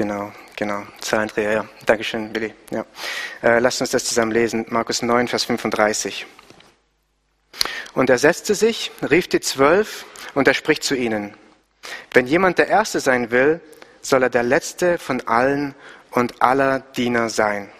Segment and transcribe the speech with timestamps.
[0.00, 0.82] Genau, genau.
[1.02, 1.68] Zahlendreher, ja.
[1.84, 2.54] Dankeschön, Billy.
[2.70, 2.86] Ja.
[3.42, 4.64] Äh, lasst uns das zusammen lesen.
[4.70, 6.24] Markus 9, Vers 35.
[7.92, 11.34] Und er setzte sich, rief die Zwölf und er spricht zu ihnen.
[12.14, 13.60] Wenn jemand der Erste sein will,
[14.00, 15.74] soll er der Letzte von allen
[16.12, 17.70] und aller Diener sein.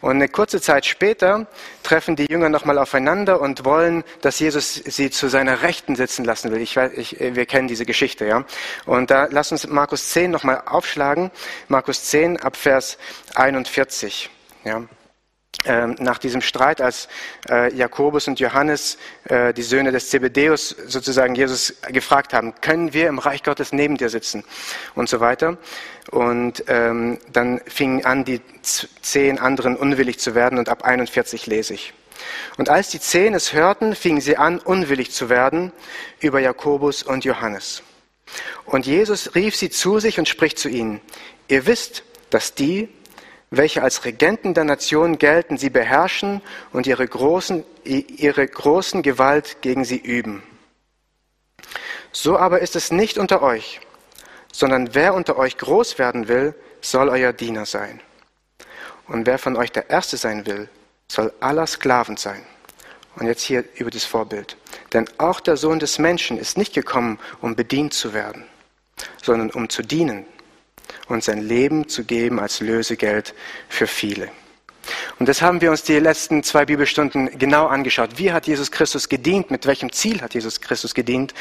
[0.00, 1.46] Und eine kurze Zeit später
[1.82, 6.50] treffen die Jünger nochmal aufeinander und wollen, dass Jesus sie zu seiner Rechten sitzen lassen
[6.50, 6.60] will.
[6.60, 8.44] Ich ich, wir kennen diese Geschichte, ja.
[8.86, 11.30] Und da lass uns Markus 10 nochmal aufschlagen.
[11.68, 12.98] Markus 10 ab Vers
[13.34, 14.30] 41,
[14.64, 14.82] ja.
[15.66, 17.08] Ähm, nach diesem Streit, als
[17.48, 23.08] äh, Jakobus und Johannes, äh, die Söhne des Zebedeus, sozusagen Jesus gefragt haben, können wir
[23.08, 24.44] im Reich Gottes neben dir sitzen
[24.94, 25.56] und so weiter.
[26.10, 31.74] Und ähm, dann fingen an, die zehn anderen unwillig zu werden und ab 41 lese
[31.74, 31.94] ich.
[32.56, 35.72] Und als die zehn es hörten, fingen sie an, unwillig zu werden
[36.20, 37.82] über Jakobus und Johannes.
[38.64, 41.00] Und Jesus rief sie zu sich und spricht zu ihnen,
[41.48, 42.88] ihr wisst, dass die,
[43.56, 46.40] welche als Regenten der Nation gelten, sie beherrschen
[46.72, 50.42] und ihre großen, ihre großen Gewalt gegen sie üben.
[52.12, 53.80] So aber ist es nicht unter euch,
[54.52, 58.00] sondern wer unter euch groß werden will, soll euer Diener sein.
[59.08, 60.68] Und wer von euch der Erste sein will,
[61.08, 62.42] soll aller Sklaven sein.
[63.16, 64.56] Und jetzt hier über das Vorbild.
[64.92, 68.44] Denn auch der Sohn des Menschen ist nicht gekommen, um bedient zu werden,
[69.22, 70.26] sondern um zu dienen
[71.08, 73.34] und sein Leben zu geben als Lösegeld
[73.68, 74.30] für viele.
[75.18, 78.10] Und das haben wir uns die letzten zwei Bibelstunden genau angeschaut.
[78.16, 79.50] Wie hat Jesus Christus gedient?
[79.50, 81.34] Mit welchem Ziel hat Jesus Christus gedient?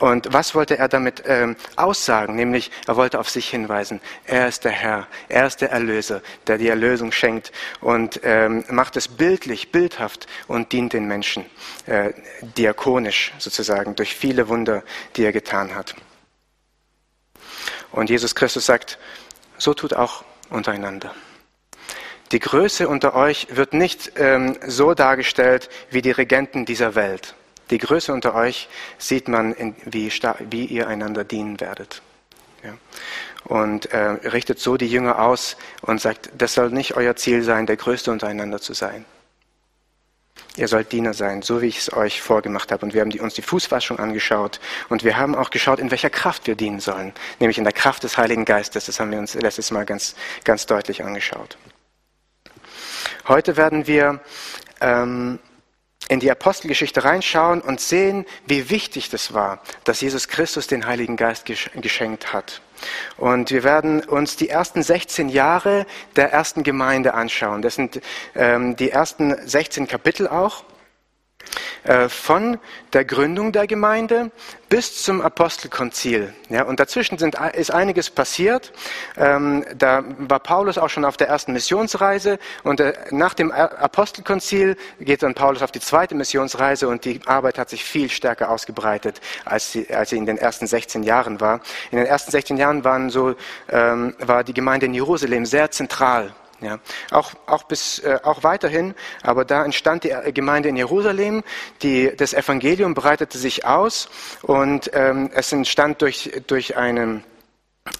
[0.00, 2.36] Und was wollte er damit ähm, aussagen?
[2.36, 4.00] Nämlich, er wollte auf sich hinweisen.
[4.26, 5.06] Er ist der Herr.
[5.28, 10.72] Er ist der Erlöser, der die Erlösung schenkt und ähm, macht es bildlich, bildhaft und
[10.72, 11.44] dient den Menschen
[11.86, 12.12] äh,
[12.56, 14.82] diakonisch sozusagen durch viele Wunder,
[15.16, 15.94] die er getan hat.
[17.94, 18.98] Und Jesus Christus sagt,
[19.56, 21.14] so tut auch untereinander.
[22.32, 27.36] Die Größe unter euch wird nicht ähm, so dargestellt wie die Regenten dieser Welt.
[27.70, 28.68] Die Größe unter euch
[28.98, 30.10] sieht man, in, wie,
[30.50, 32.02] wie, ihr einander dienen werdet.
[32.64, 32.76] Ja.
[33.44, 37.66] Und äh, richtet so die Jünger aus und sagt, das soll nicht euer Ziel sein,
[37.66, 39.04] der Größte untereinander zu sein.
[40.56, 42.86] Ihr sollt Diener sein, so wie ich es euch vorgemacht habe.
[42.86, 46.10] Und wir haben die, uns die Fußwaschung angeschaut und wir haben auch geschaut, in welcher
[46.10, 47.12] Kraft wir dienen sollen.
[47.40, 48.86] Nämlich in der Kraft des Heiligen Geistes.
[48.86, 50.14] Das haben wir uns letztes Mal ganz,
[50.44, 51.56] ganz deutlich angeschaut.
[53.26, 54.20] Heute werden wir
[54.80, 55.40] ähm,
[56.08, 61.16] in die Apostelgeschichte reinschauen und sehen, wie wichtig das war, dass Jesus Christus den Heiligen
[61.16, 62.60] Geist geschenkt hat.
[63.16, 65.86] Und wir werden uns die ersten 16 Jahre
[66.16, 67.62] der ersten Gemeinde anschauen.
[67.62, 68.00] Das sind
[68.34, 70.64] ähm, die ersten 16 Kapitel auch.
[71.84, 72.58] Äh, von
[72.94, 74.30] der Gründung der Gemeinde
[74.70, 76.32] bis zum Apostelkonzil.
[76.48, 78.72] Ja, und dazwischen sind, ist einiges passiert.
[79.18, 84.76] Ähm, da war Paulus auch schon auf der ersten Missionsreise und äh, nach dem Apostelkonzil
[84.98, 89.20] geht dann Paulus auf die zweite Missionsreise und die Arbeit hat sich viel stärker ausgebreitet,
[89.44, 91.60] als sie, als sie in den ersten 16 Jahren war.
[91.90, 93.34] In den ersten 16 Jahren waren so,
[93.68, 96.78] ähm, war die Gemeinde in Jerusalem sehr zentral ja,
[97.10, 101.42] auch, auch, bis, äh, auch weiterhin, aber da entstand die Gemeinde in Jerusalem,
[101.82, 104.08] die, das Evangelium breitete sich aus
[104.42, 107.22] und ähm, es entstand durch, durch eine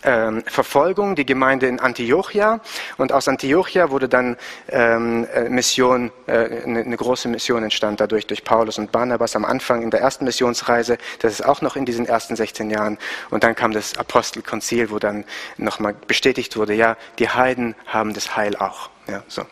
[0.03, 2.61] ähm, Verfolgung, die Gemeinde in Antiochia.
[2.97, 4.37] Und aus Antiochia wurde dann
[4.69, 9.44] ähm, äh, Mission, äh, eine, eine, große Mission entstand dadurch durch Paulus und Barnabas am
[9.44, 10.99] Anfang in der ersten Missionsreise.
[11.21, 12.99] Das ist auch noch in diesen ersten 16 Jahren.
[13.31, 15.25] Und dann kam das Apostelkonzil, wo dann
[15.56, 18.91] nochmal bestätigt wurde, ja, die Heiden haben das Heil auch.
[19.06, 19.43] Ja, so.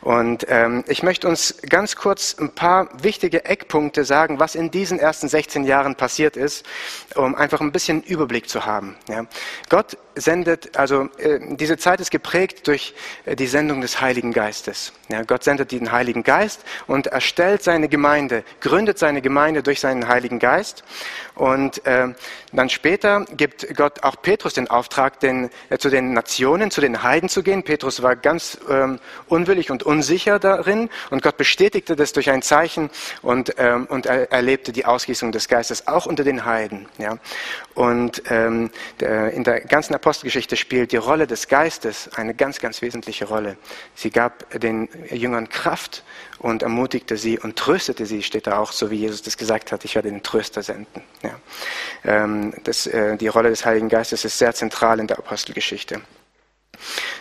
[0.00, 4.98] Und ähm, ich möchte uns ganz kurz ein paar wichtige Eckpunkte sagen, was in diesen
[4.98, 6.64] ersten 16 Jahren passiert ist,
[7.14, 8.96] um einfach ein bisschen Überblick zu haben.
[9.08, 9.26] Ja.
[9.68, 12.94] Gott sendet, also äh, diese Zeit ist geprägt durch
[13.24, 14.92] äh, die Sendung des Heiligen Geistes.
[15.08, 20.08] Ja, Gott sendet den Heiligen Geist und erstellt seine Gemeinde, gründet seine Gemeinde durch seinen
[20.08, 20.84] Heiligen Geist.
[21.34, 22.08] Und äh,
[22.52, 27.02] dann später gibt Gott auch Petrus den Auftrag, den, äh, zu den Nationen, zu den
[27.02, 27.62] Heiden zu gehen.
[27.62, 29.00] Petrus war ganz ähm,
[29.50, 32.88] unwillig und unsicher darin und Gott bestätigte das durch ein Zeichen
[33.20, 36.86] und, ähm, und er erlebte die Ausgießung des Geistes auch unter den Heiden.
[36.98, 37.18] Ja.
[37.74, 38.70] Und ähm,
[39.00, 43.56] der, in der ganzen Apostelgeschichte spielt die Rolle des Geistes eine ganz, ganz wesentliche Rolle.
[43.96, 46.04] Sie gab den Jüngern Kraft
[46.38, 49.84] und ermutigte sie und tröstete sie, steht da auch, so wie Jesus das gesagt hat,
[49.84, 51.02] ich werde den Tröster senden.
[51.24, 51.40] Ja.
[52.04, 56.00] Ähm, das, äh, die Rolle des Heiligen Geistes ist sehr zentral in der Apostelgeschichte.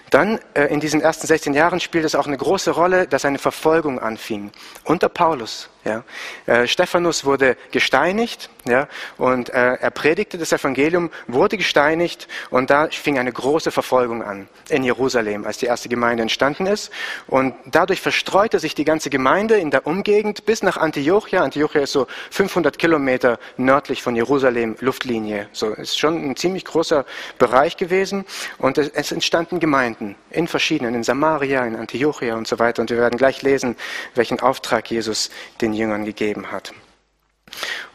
[0.10, 3.38] Dann äh, in diesen ersten 16 Jahren spielt es auch eine große Rolle, dass eine
[3.38, 4.52] Verfolgung anfing.
[4.84, 6.04] Unter Paulus Ja.
[6.46, 12.90] Äh, Stephanus wurde gesteinigt ja, und äh, er predigte das Evangelium, wurde gesteinigt und da
[12.90, 16.92] fing eine große Verfolgung an in Jerusalem, als die erste Gemeinde entstanden ist.
[17.28, 21.42] Und dadurch verstreute sich die ganze Gemeinde in der Umgegend bis nach Antiochia.
[21.42, 25.48] Antiochia ist so 500 Kilometer nördlich von Jerusalem, Luftlinie.
[25.54, 27.06] So ist schon ein ziemlich großer
[27.38, 28.26] Bereich gewesen
[28.58, 32.82] und es, es entstanden Gemeinden in verschiedenen, in Samaria, in Antiochia und so weiter.
[32.82, 33.78] Und wir werden gleich lesen,
[34.16, 36.74] welchen Auftrag Jesus den Jüngern gegeben hat.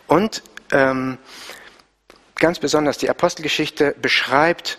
[0.07, 0.43] Und
[0.73, 1.19] ähm,
[2.37, 4.79] ganz besonders die Apostelgeschichte beschreibt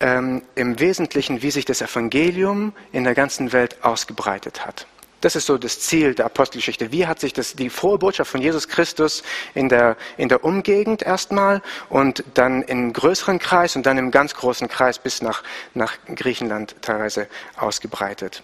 [0.00, 4.86] ähm, im Wesentlichen, wie sich das Evangelium in der ganzen Welt ausgebreitet hat.
[5.24, 6.92] Das ist so das Ziel der Apostelgeschichte.
[6.92, 9.22] Wie hat sich das, die frohe Botschaft von Jesus Christus
[9.54, 14.34] in der, in der Umgegend erstmal und dann im größeren Kreis und dann im ganz
[14.34, 15.42] großen Kreis bis nach,
[15.72, 17.26] nach Griechenland teilweise
[17.56, 18.42] ausgebreitet.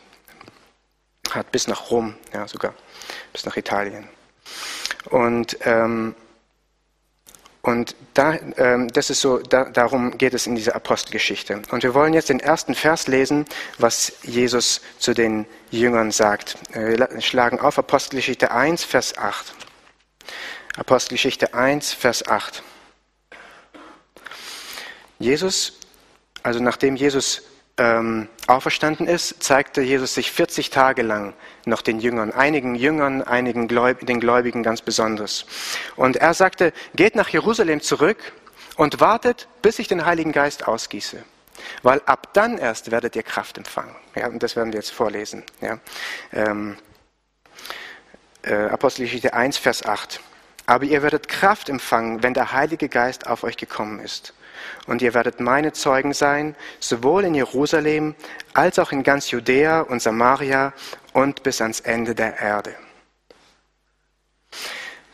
[1.31, 2.73] Hat bis nach Rom, ja sogar,
[3.33, 4.09] bis nach Italien.
[5.07, 6.15] Und, ähm,
[7.63, 11.63] und da, ähm, das ist so, da, darum geht es in dieser Apostelgeschichte.
[11.71, 13.45] Und wir wollen jetzt den ersten Vers lesen,
[13.79, 16.57] was Jesus zu den Jüngern sagt.
[16.75, 19.55] Äh, wir schlagen auf Apostelgeschichte 1, Vers 8.
[20.77, 22.63] Apostelgeschichte 1, Vers 8.
[25.19, 25.79] Jesus,
[26.43, 27.43] also nachdem Jesus
[27.81, 31.33] ähm, auferstanden ist, zeigte Jesus sich 40 Tage lang
[31.65, 35.47] noch den Jüngern, einigen Jüngern, einigen Gläub den Gläubigen ganz besonders.
[35.97, 38.19] Und er sagte, geht nach Jerusalem zurück
[38.77, 41.25] und wartet, bis ich den Heiligen Geist ausgieße.
[41.83, 43.95] Weil ab dann erst werdet ihr Kraft empfangen.
[44.15, 45.43] Ja, und das werden wir jetzt vorlesen.
[45.63, 45.79] Ja.
[46.35, 46.77] Ähm,
[48.43, 50.21] äh, Apostelgeschichte 1, Vers 8.
[50.67, 54.35] Aber ihr werdet Kraft empfangen, wenn der Heilige Geist auf euch gekommen ist
[54.87, 58.15] und ihr werdet meine Zeugen sein, sowohl in Jerusalem
[58.55, 60.73] als auch in ganz Judäa und Samaria
[61.13, 62.75] und bis ans Ende der Erde.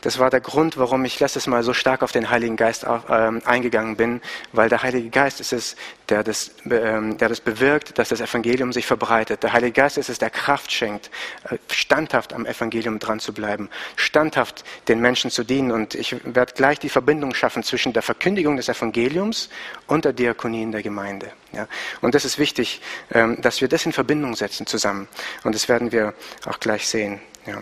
[0.07, 3.09] Das war der Grund, warum ich letztes Mal so stark auf den Heiligen Geist auf,
[3.09, 4.21] äh, eingegangen bin,
[4.53, 5.75] weil der Heilige Geist ist es,
[6.07, 9.43] der das, äh, der das bewirkt, dass das Evangelium sich verbreitet.
[9.43, 11.11] Der Heilige Geist ist es, der Kraft schenkt,
[11.49, 15.71] äh, standhaft am Evangelium dran zu bleiben, standhaft den Menschen zu dienen.
[15.71, 19.49] Und ich werde gleich die Verbindung schaffen zwischen der Verkündigung des Evangeliums
[19.87, 21.33] und der Diakonie in der Gemeinde.
[21.51, 21.67] Ja?
[21.99, 22.81] Und das ist wichtig,
[23.11, 25.09] ähm, dass wir das in Verbindung setzen zusammen.
[25.43, 26.13] Und das werden wir
[26.45, 27.19] auch gleich sehen.
[27.45, 27.61] Ja.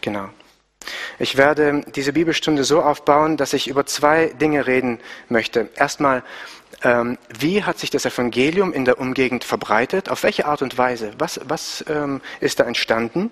[0.00, 0.30] Genau.
[1.18, 4.98] Ich werde diese Bibelstunde so aufbauen, dass ich über zwei Dinge reden
[5.28, 5.68] möchte.
[5.76, 6.22] Erstmal,
[6.82, 10.08] ähm, wie hat sich das Evangelium in der Umgegend verbreitet?
[10.08, 11.12] Auf welche Art und Weise?
[11.18, 13.30] Was, was ähm, ist da entstanden?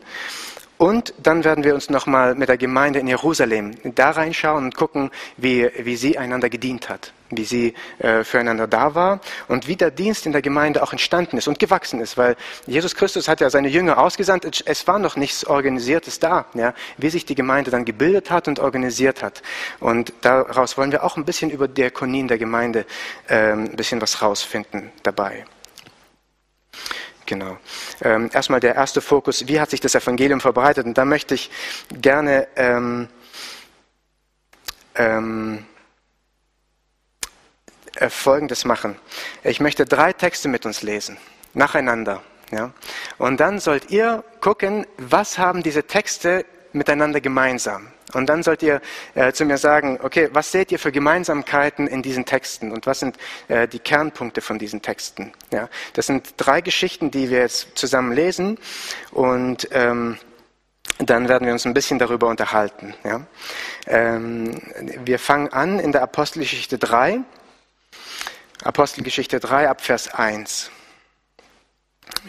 [0.79, 5.11] Und dann werden wir uns nochmal mit der Gemeinde in Jerusalem da reinschauen und gucken,
[5.37, 9.91] wie, wie sie einander gedient hat, wie sie äh, füreinander da war und wie der
[9.91, 12.37] Dienst in der Gemeinde auch entstanden ist und gewachsen ist, weil
[12.69, 17.11] Jesus Christus hat ja seine Jünger ausgesandt, es war noch nichts Organisiertes da, ja, wie
[17.11, 19.43] sich die Gemeinde dann gebildet hat und organisiert hat.
[19.81, 22.87] Und daraus wollen wir auch ein bisschen über Diakonien der Gemeinde
[23.27, 25.45] äh, ein bisschen was rausfinden dabei.
[27.29, 27.59] Genau.
[28.01, 30.87] Ähm, erstmal der erste Fokus, wie hat sich das Evangelium verbreitet?
[30.87, 31.51] Und da möchte ich
[31.91, 33.07] gerne ähm,
[34.95, 35.67] ähm,
[37.97, 38.97] äh, Folgendes machen.
[39.45, 41.19] Ich möchte drei Texte mit uns lesen,
[41.53, 42.23] nacheinander.
[42.51, 42.73] Ja?
[43.19, 47.89] Und dann sollt ihr gucken, was haben diese Texte miteinander gemeinsam.
[48.15, 48.81] Und dann sollt ihr
[49.15, 53.01] äh, zu mir sagen, okay, was seht ihr für Gemeinsamkeiten in diesen Texten und was
[53.01, 53.17] sind
[53.49, 55.33] äh, die Kernpunkte von diesen Texten?
[55.51, 58.59] Ja, das sind drei Geschichten, die wir jetzt zusammen lesen
[59.11, 60.19] und ähm,
[60.99, 62.95] dann werden wir uns ein bisschen darüber unterhalten.
[63.05, 63.27] Ja.
[63.87, 64.61] Ähm,
[65.05, 67.21] wir fangen an in der Apostelgeschichte 3,
[68.65, 70.71] Apostelgeschichte 3 ab Vers 1.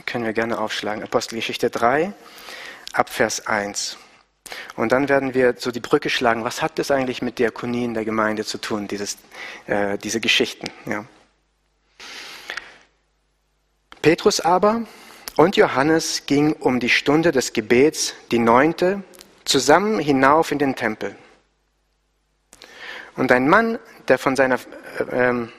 [0.05, 1.03] Können wir gerne aufschlagen.
[1.03, 2.13] Apostelgeschichte 3
[2.93, 3.97] ab Vers 1.
[4.75, 7.93] Und dann werden wir so die Brücke schlagen, was hat das eigentlich mit Diakonie in
[7.93, 9.17] der Gemeinde zu tun, dieses,
[9.67, 10.67] äh, diese Geschichten.
[10.85, 11.05] Ja.
[14.01, 14.83] Petrus aber
[15.35, 19.03] und Johannes gingen um die Stunde des Gebets, die neunte,
[19.45, 21.15] zusammen hinauf in den Tempel.
[23.15, 25.51] Und ein Mann, der von seiner, äh, ähm,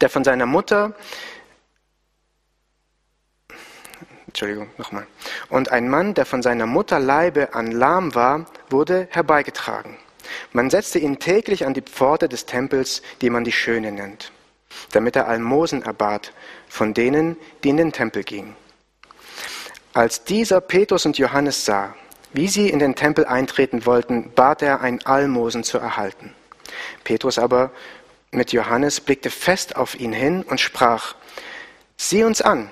[0.00, 0.94] der von seiner Mutter
[4.38, 5.04] Entschuldigung, nochmal.
[5.48, 9.96] Und ein Mann, der von seiner Mutter Leibe an lahm war, wurde herbeigetragen.
[10.52, 14.30] Man setzte ihn täglich an die Pforte des Tempels, die man die Schöne nennt,
[14.92, 16.32] damit er Almosen erbat
[16.68, 18.54] von denen, die in den Tempel gingen.
[19.92, 21.96] Als dieser Petrus und Johannes sah,
[22.32, 26.32] wie sie in den Tempel eintreten wollten, bat er, ein Almosen zu erhalten.
[27.02, 27.72] Petrus aber
[28.30, 31.16] mit Johannes blickte fest auf ihn hin und sprach,
[31.96, 32.70] sieh uns an.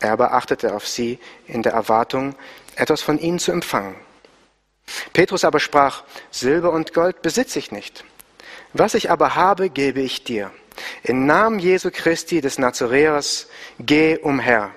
[0.00, 2.34] Er aber achtete auf sie in der Erwartung,
[2.76, 3.94] etwas von ihnen zu empfangen.
[5.12, 8.04] Petrus aber sprach, Silber und Gold besitze ich nicht.
[8.72, 10.50] Was ich aber habe, gebe ich dir.
[11.02, 14.70] Im Namen Jesu Christi des Nazareers, geh umher.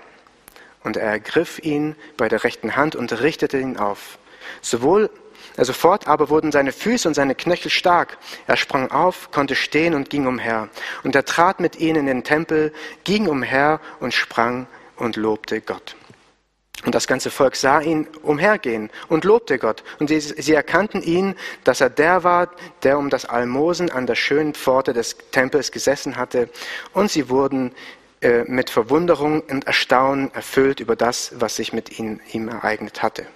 [0.83, 4.17] Und er ergriff ihn bei der rechten Hand und richtete ihn auf.
[4.61, 5.09] Sowohl
[5.57, 8.17] Sofort aber wurden seine Füße und seine Knöchel stark.
[8.47, 10.69] Er sprang auf, konnte stehen und ging umher.
[11.03, 14.65] Und er trat mit ihnen in den Tempel, ging umher und sprang
[15.03, 15.95] und lobte Gott.
[16.85, 19.83] Und das ganze Volk sah ihn umhergehen und lobte Gott.
[19.99, 22.49] Und sie, sie, erkannten ihn, dass er der war,
[22.83, 26.49] der um das Almosen an der schönen Pforte des Tempels gesessen hatte.
[26.93, 27.73] Und sie wurden
[28.21, 33.27] äh, mit Verwunderung und Erstaunen erfüllt über das, was sich mit ihnen, ihm ereignet hatte.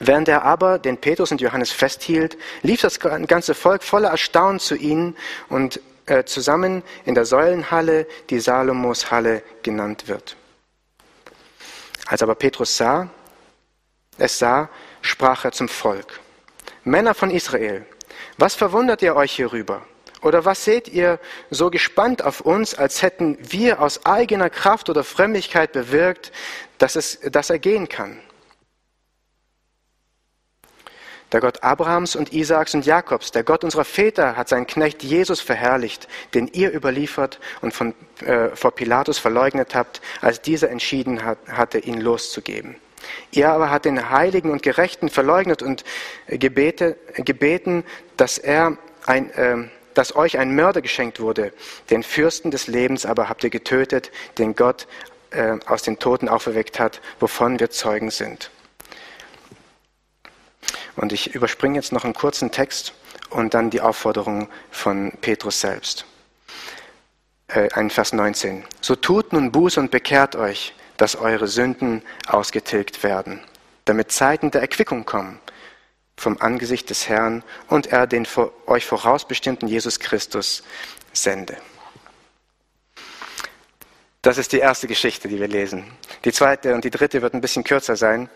[0.00, 4.74] Während er aber den Petrus und Johannes festhielt, lief das ganze Volk voller Erstaunen zu
[4.74, 5.16] ihnen
[5.48, 10.36] und äh, zusammen in der Säulenhalle, die Salomos Halle genannt wird.
[12.06, 13.08] Als aber Petrus sah,
[14.18, 14.68] es sah,
[15.02, 16.20] sprach er zum Volk.
[16.84, 17.86] Männer von Israel,
[18.36, 19.82] was verwundert ihr euch hierüber?
[20.20, 21.18] Oder was seht ihr
[21.50, 26.32] so gespannt auf uns, als hätten wir aus eigener Kraft oder Frömmigkeit bewirkt,
[26.78, 28.20] dass, es, dass er gehen kann?
[31.34, 35.40] Der Gott Abrahams und Isaaks und Jakobs, der Gott unserer Väter, hat seinen Knecht Jesus
[35.40, 37.92] verherrlicht, den ihr überliefert und von,
[38.24, 42.76] äh, vor Pilatus verleugnet habt, als dieser entschieden hat, hatte, ihn loszugeben.
[43.32, 45.82] Ihr aber hat den Heiligen und Gerechten verleugnet und
[46.28, 47.82] gebete, gebeten,
[48.16, 49.56] dass, er ein, äh,
[49.94, 51.52] dass euch ein Mörder geschenkt wurde.
[51.90, 54.86] Den Fürsten des Lebens aber habt ihr getötet, den Gott
[55.30, 58.52] äh, aus den Toten auferweckt hat, wovon wir Zeugen sind.
[60.96, 62.94] Und ich überspringe jetzt noch einen kurzen Text
[63.30, 66.06] und dann die Aufforderung von Petrus selbst.
[67.48, 68.64] Äh, ein Vers 19.
[68.80, 73.40] So tut nun Buß und bekehrt euch, dass eure Sünden ausgetilgt werden,
[73.84, 75.40] damit Zeiten der Erquickung kommen
[76.16, 78.26] vom Angesicht des Herrn und er den
[78.66, 80.62] euch vorausbestimmten Jesus Christus
[81.12, 81.56] sende.
[84.24, 85.84] Das ist die erste Geschichte, die wir lesen.
[86.24, 88.30] Die zweite und die dritte wird ein bisschen kürzer sein.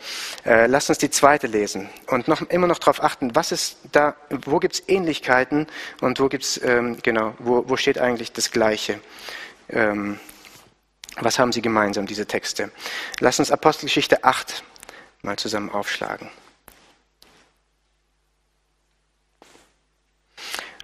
[0.44, 4.14] Äh, lasst uns die zweite lesen und noch, immer noch darauf achten, was ist da,
[4.28, 5.66] wo gibt es Ähnlichkeiten
[6.02, 9.00] und wo gibt's ähm, genau, wo, wo steht eigentlich das Gleiche?
[9.70, 10.20] Ähm,
[11.20, 12.70] was haben sie gemeinsam, diese Texte?
[13.20, 14.62] Lasst uns Apostelgeschichte 8
[15.22, 16.28] mal zusammen aufschlagen.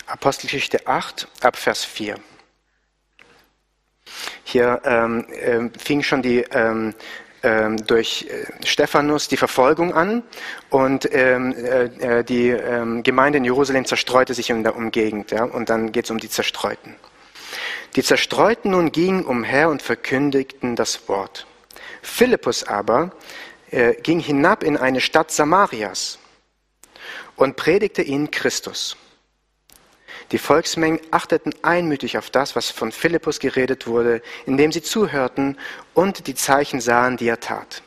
[0.07, 2.19] Apostelgeschichte 8 ab Vers 4.
[4.45, 6.95] Hier ähm, äh, fing schon die ähm,
[7.43, 10.23] ähm, durch äh, Stephanus die Verfolgung an
[10.71, 11.85] und ähm, äh,
[12.19, 15.31] äh, die ähm, Gemeinde in Jerusalem zerstreute sich in der Umgegend.
[15.31, 16.95] Ja, und dann geht es um die Zerstreuten.
[17.97, 21.47] Die Zerstreuten nun gingen umher und verkündigten das Wort.
[22.03, 23.13] Philippus aber
[23.71, 26.19] äh, ging hinab in eine Stadt Samarias
[27.37, 28.97] und predigte ihnen Christus.
[30.33, 35.59] Die Volksmengen achteten einmütig auf das, was von Philippus geredet wurde, indem sie zuhörten
[35.93, 37.83] und die Zeichen sahen, die er tat.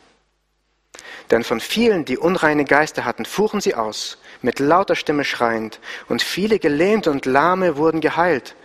[1.31, 6.21] Denn von vielen, die unreine Geister hatten, fuhren sie aus, mit lauter Stimme schreiend, und
[6.21, 8.55] viele Gelähmte und Lahme wurden geheilt,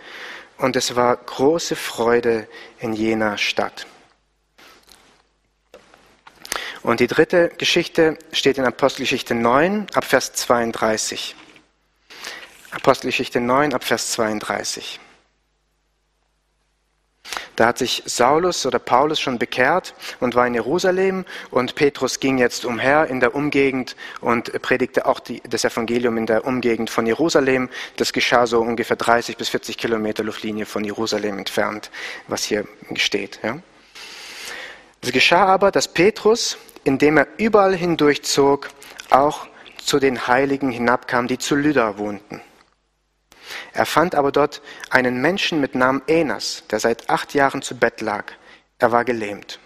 [0.57, 2.47] und es war große Freude
[2.79, 3.85] in jener Stadt.
[6.83, 11.35] Und die dritte Geschichte steht in Apostelgeschichte 9 ab Vers 32.
[12.73, 14.99] Apostelgeschichte 9 ab Vers 32.
[17.55, 22.39] Da hat sich Saulus oder Paulus schon bekehrt und war in Jerusalem und Petrus ging
[22.39, 27.05] jetzt umher in der Umgegend und predigte auch die, das Evangelium in der Umgegend von
[27.05, 27.69] Jerusalem.
[27.97, 31.91] Das geschah so ungefähr 30 bis 40 Kilometer Luftlinie von Jerusalem entfernt,
[32.27, 33.39] was hier steht.
[33.43, 33.59] Ja.
[35.01, 38.69] Es geschah aber, dass Petrus, indem er überall hindurchzog,
[39.11, 39.45] auch
[39.77, 42.41] zu den Heiligen hinabkam, die zu Lydda wohnten.
[43.73, 48.01] Er fand aber dort einen Menschen mit Namen Enas, der seit acht Jahren zu Bett
[48.01, 48.33] lag.
[48.79, 49.59] Er war gelähmt.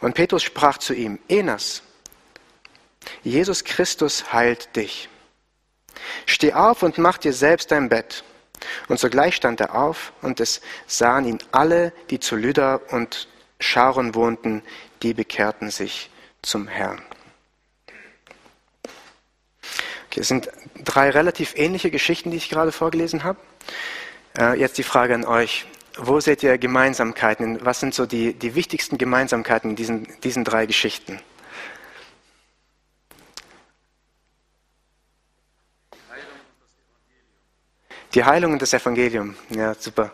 [0.00, 1.82] Und Petrus sprach zu ihm, Enas,
[3.22, 5.08] Jesus Christus heilt dich.
[6.26, 8.24] Steh auf und mach dir selbst dein Bett.
[8.88, 14.14] Und sogleich stand er auf, und es sahen ihn alle, die zu Lydda und Scharon
[14.14, 14.62] wohnten,
[15.02, 16.10] die bekehrten sich
[16.42, 17.02] zum Herrn.
[20.10, 20.50] Okay, es sind
[20.82, 23.38] drei relativ ähnliche Geschichten, die ich gerade vorgelesen habe.
[24.36, 25.66] Äh, jetzt die Frage an euch.
[25.96, 27.64] Wo seht ihr Gemeinsamkeiten?
[27.64, 31.20] Was sind so die, die wichtigsten Gemeinsamkeiten in diesen, diesen drei Geschichten?
[38.14, 39.36] Die Heilung und das Evangelium.
[39.50, 40.10] Ja, super.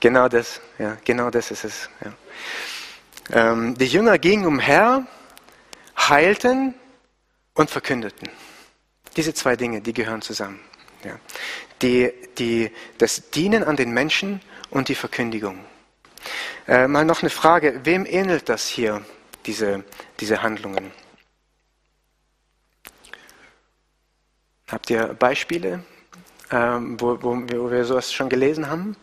[0.00, 0.62] Genau das.
[0.78, 1.90] Ja, genau das ist es.
[2.02, 3.52] Ja.
[3.52, 5.06] Ähm, die Jünger gingen umher,
[5.98, 6.74] heilten
[7.52, 8.30] und verkündeten.
[9.20, 10.60] Diese zwei Dinge, die gehören zusammen.
[11.04, 11.20] Ja.
[11.82, 15.62] Die, die, das Dienen an den Menschen und die Verkündigung.
[16.66, 19.04] Äh, mal noch eine Frage, wem ähnelt das hier,
[19.44, 19.84] diese,
[20.20, 20.90] diese Handlungen?
[24.68, 25.84] Habt ihr Beispiele,
[26.50, 28.96] ähm, wo, wo, wo wir sowas schon gelesen haben?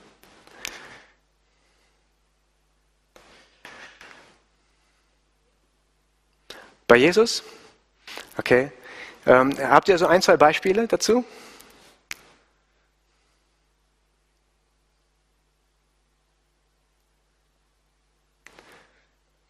[6.88, 7.43] Bei Jesus?
[8.36, 8.71] Okay.
[9.27, 11.25] Ähm, habt ihr so ein, zwei Beispiele dazu?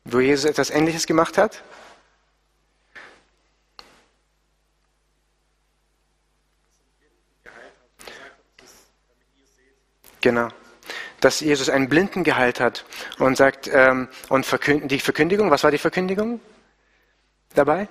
[0.03, 1.61] Wo Jesus etwas Ähnliches gemacht hat?
[10.21, 10.47] Genau.
[11.19, 12.83] Dass Jesus einen Blinden geheilt hat
[13.19, 16.39] und sagt, ähm, und verkünd, die Verkündigung, was war die Verkündigung
[17.53, 17.87] dabei?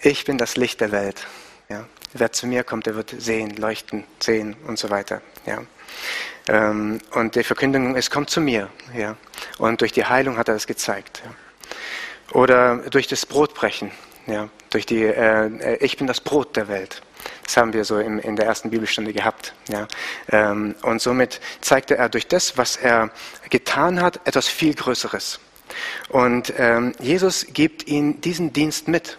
[0.00, 1.26] Ich bin das Licht der Welt.
[1.68, 1.86] Ja.
[2.12, 5.20] Wer zu mir kommt, der wird sehen, leuchten, sehen und so weiter.
[5.46, 5.62] Ja.
[6.48, 8.68] Ähm, und die Verkündigung ist, kommt zu mir.
[8.96, 9.16] Ja.
[9.58, 11.22] Und durch die Heilung hat er das gezeigt.
[11.24, 12.36] Ja.
[12.38, 13.90] Oder durch das Brotbrechen.
[14.26, 14.48] Ja.
[14.70, 17.02] Durch die, äh, ich bin das Brot der Welt.
[17.44, 19.54] Das haben wir so in, in der ersten Bibelstunde gehabt.
[19.68, 19.88] Ja.
[20.30, 23.10] Ähm, und somit zeigte er durch das, was er
[23.50, 25.40] getan hat, etwas viel Größeres.
[26.08, 29.18] Und ähm, Jesus gibt ihnen diesen Dienst mit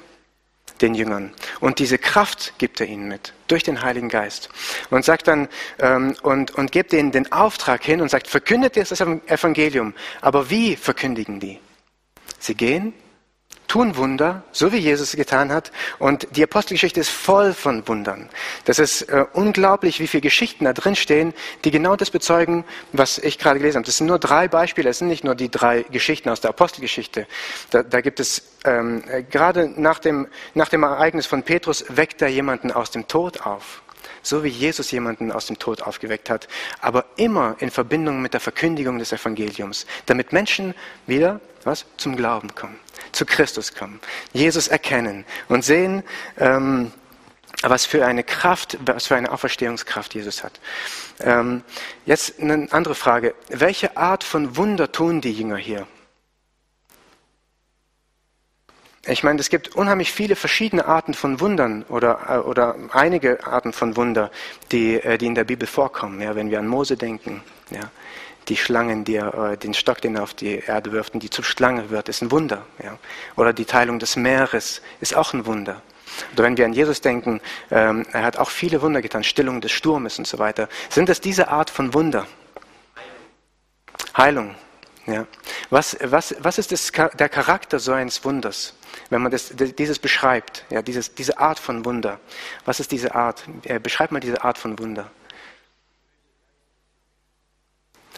[0.81, 1.33] den Jüngern.
[1.59, 4.49] Und diese Kraft gibt er ihnen mit, durch den Heiligen Geist.
[4.89, 5.47] Und sagt dann,
[5.79, 9.93] ähm, und, und gibt ihnen den Auftrag hin und sagt, verkündet jetzt das Evangelium.
[10.21, 11.59] Aber wie verkündigen die?
[12.39, 12.93] Sie gehen
[13.67, 15.71] tun Wunder, so wie Jesus es getan hat.
[15.99, 18.29] Und die Apostelgeschichte ist voll von Wundern.
[18.65, 21.33] Das ist äh, unglaublich, wie viele Geschichten da drin stehen,
[21.63, 23.85] die genau das bezeugen, was ich gerade gelesen habe.
[23.85, 27.27] Das sind nur drei Beispiele, es sind nicht nur die drei Geschichten aus der Apostelgeschichte.
[27.71, 32.21] Da, da gibt es ähm, äh, gerade nach dem, nach dem Ereignis von Petrus weckt
[32.21, 33.81] er jemanden aus dem Tod auf
[34.23, 36.47] so wie Jesus jemanden aus dem Tod aufgeweckt hat,
[36.81, 40.73] aber immer in Verbindung mit der Verkündigung des Evangeliums, damit Menschen
[41.05, 42.79] wieder was zum Glauben kommen,
[43.11, 43.99] zu Christus kommen,
[44.33, 46.03] Jesus erkennen und sehen,
[46.37, 46.91] ähm,
[47.61, 50.59] was für eine Kraft, was für eine Auferstehungskraft Jesus hat.
[51.19, 51.63] Ähm,
[52.05, 55.87] jetzt eine andere Frage: Welche Art von Wunder tun die Jünger hier?
[59.09, 63.71] Ich meine, es gibt unheimlich viele verschiedene Arten von Wundern oder, äh, oder einige Arten
[63.71, 64.31] von Wunder,
[64.71, 66.21] die, äh, die in der Bibel vorkommen.
[66.21, 67.89] Ja, wenn wir an Mose denken, ja,
[68.49, 71.29] die Schlangen, die er, äh, den Stock, den er auf die Erde wirft und die
[71.29, 72.65] zur Schlange wird, ist ein Wunder.
[72.83, 72.97] Ja.
[73.35, 75.81] Oder die Teilung des Meeres ist auch ein Wunder.
[76.33, 79.71] Oder wenn wir an Jesus denken, ähm, er hat auch viele Wunder getan, Stillung des
[79.71, 80.69] Sturmes und so weiter.
[80.89, 82.25] Sind das diese Art von Wunder?
[84.15, 84.55] Heilung.
[85.05, 85.25] Ja.
[85.69, 88.73] Was, was, was ist das, der Charakter so eines Wunders?
[89.09, 92.19] wenn man das, dieses beschreibt, ja, dieses, diese Art von Wunder.
[92.65, 93.43] Was ist diese Art?
[93.63, 95.09] Äh, beschreib mal diese Art von Wunder.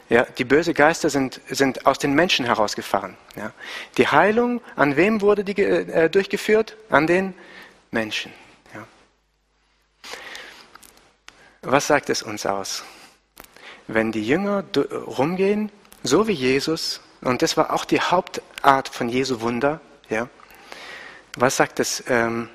[0.09, 3.15] Ja, die bösen Geister sind, sind aus den Menschen herausgefahren.
[3.35, 3.53] Ja.
[3.97, 6.75] Die Heilung, an wem wurde die äh, durchgeführt?
[6.89, 7.35] An den
[7.91, 8.33] Menschen.
[8.73, 8.87] Ja.
[11.61, 12.83] Was sagt es uns aus?
[13.85, 14.63] Wenn die Jünger
[15.05, 20.27] rumgehen, so wie Jesus, und das war auch die Hauptart von Jesu Wunder, ja,
[21.37, 22.49] was sagt es ähm,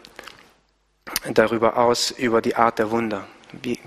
[1.32, 3.28] darüber aus, über die Art der Wunder?
[3.52, 3.78] Wie,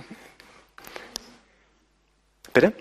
[2.53, 2.73] bitte?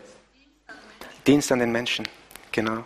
[1.27, 2.07] Dienst an den Menschen,
[2.53, 2.85] genau.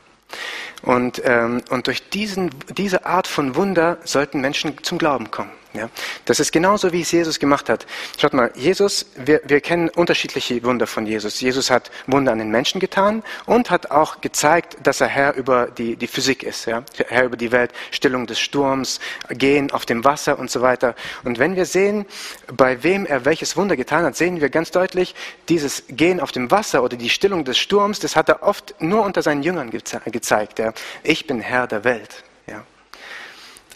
[0.82, 5.50] Und, ähm, und durch diesen, diese Art von Wunder sollten Menschen zum Glauben kommen.
[5.72, 5.88] Ja,
[6.24, 7.86] das ist genauso, wie es Jesus gemacht hat.
[8.18, 11.40] Schaut mal, Jesus, wir, wir kennen unterschiedliche Wunder von Jesus.
[11.40, 15.68] Jesus hat Wunder an den Menschen getan und hat auch gezeigt, dass er Herr über
[15.68, 16.82] die, die Physik ist, ja?
[17.06, 20.96] Herr über die Welt, Stillung des Sturms, Gehen auf dem Wasser und so weiter.
[21.22, 22.04] Und wenn wir sehen,
[22.52, 25.14] bei wem er welches Wunder getan hat, sehen wir ganz deutlich,
[25.48, 29.04] dieses Gehen auf dem Wasser oder die Stillung des Sturms, das hat er oft nur
[29.04, 30.58] unter seinen Jüngern geze gezeigt.
[30.58, 30.72] Ja?
[31.04, 32.24] Ich bin Herr der Welt.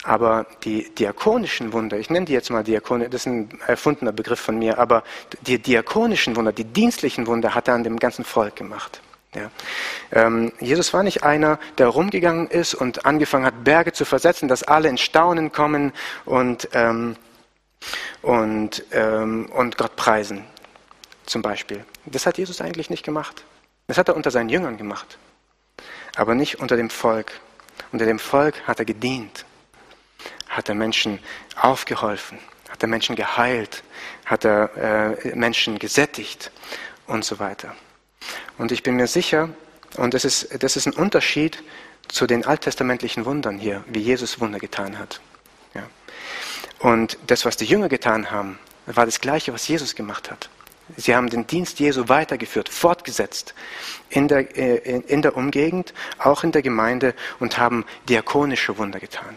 [0.05, 4.39] Aber die diakonischen Wunder, ich nenne die jetzt mal Diakone, das ist ein erfundener Begriff
[4.39, 5.03] von mir, aber
[5.41, 9.01] die diakonischen Wunder, die dienstlichen Wunder hat er an dem ganzen Volk gemacht.
[9.33, 9.49] Ja.
[10.11, 14.61] Ähm, Jesus war nicht einer, der rumgegangen ist und angefangen hat, Berge zu versetzen, dass
[14.61, 15.91] alle in Staunen kommen
[16.23, 17.15] und, ähm,
[18.21, 20.43] und, ähm, und Gott preisen,
[21.25, 21.83] zum Beispiel.
[22.05, 23.43] Das hat Jesus eigentlich nicht gemacht.
[23.87, 25.17] Das hat er unter seinen Jüngern gemacht,
[26.15, 27.31] aber nicht unter dem Volk.
[27.91, 29.45] Unter dem Volk hat er gedient
[30.55, 31.19] hat er Menschen
[31.55, 32.39] aufgeholfen,
[32.69, 33.83] hat er Menschen geheilt,
[34.25, 36.51] hat er äh, Menschen gesättigt
[37.07, 37.75] und so weiter.
[38.57, 39.49] Und ich bin mir sicher,
[39.97, 41.61] und das ist, das ist ein Unterschied
[42.07, 45.21] zu den alttestamentlichen Wundern hier, wie Jesus Wunder getan hat.
[45.73, 45.83] Ja.
[46.79, 50.49] Und das, was die Jünger getan haben, war das Gleiche, was Jesus gemacht hat.
[50.97, 53.55] Sie haben den Dienst Jesu weitergeführt, fortgesetzt
[54.09, 59.35] in der, äh, in der Umgegend, auch in der Gemeinde und haben diakonische Wunder getan.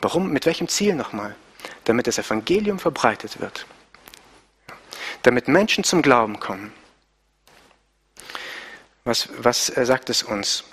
[0.00, 0.32] Warum?
[0.32, 1.34] Mit welchem Ziel nochmal?
[1.84, 3.66] Damit das Evangelium verbreitet wird.
[5.22, 6.72] Damit Menschen zum Glauben kommen.
[9.04, 10.64] Was, was äh, sagt es uns?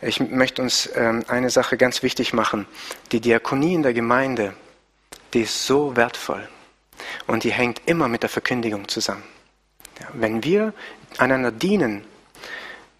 [0.00, 2.66] Ich möchte uns ähm, eine Sache ganz wichtig machen.
[3.12, 4.54] Die Diakonie in der Gemeinde,
[5.34, 6.48] die ist so wertvoll.
[7.26, 9.22] Und die hängt immer mit der Verkündigung zusammen.
[10.12, 10.72] Wenn wir
[11.18, 12.04] einander dienen,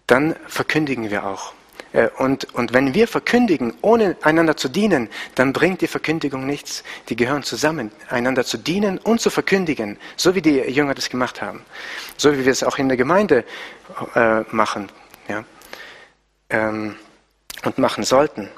[0.07, 1.53] dann verkündigen wir auch.
[1.93, 6.83] Äh, und, und wenn wir verkündigen, ohne einander zu dienen, dann bringt die Verkündigung nichts.
[7.09, 11.41] Die gehören zusammen, einander zu dienen und zu verkündigen, so wie die Jünger das gemacht
[11.41, 11.61] haben.
[12.17, 13.43] So wie wir es auch in der Gemeinde
[14.15, 14.89] äh, machen
[15.27, 15.43] ja?
[16.49, 16.95] Ähm,
[17.63, 18.49] und machen sollten.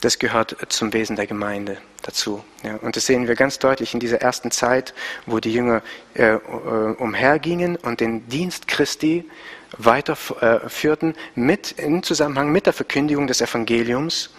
[0.00, 2.44] Das gehört zum Wesen der Gemeinde dazu.
[2.62, 4.94] Ja, und das sehen wir ganz deutlich in dieser ersten Zeit,
[5.26, 5.82] wo die Jünger
[6.14, 9.28] äh, äh umhergingen und den Dienst Christi
[9.76, 14.30] weiterführten äh, mit, im Zusammenhang mit der Verkündigung des Evangeliums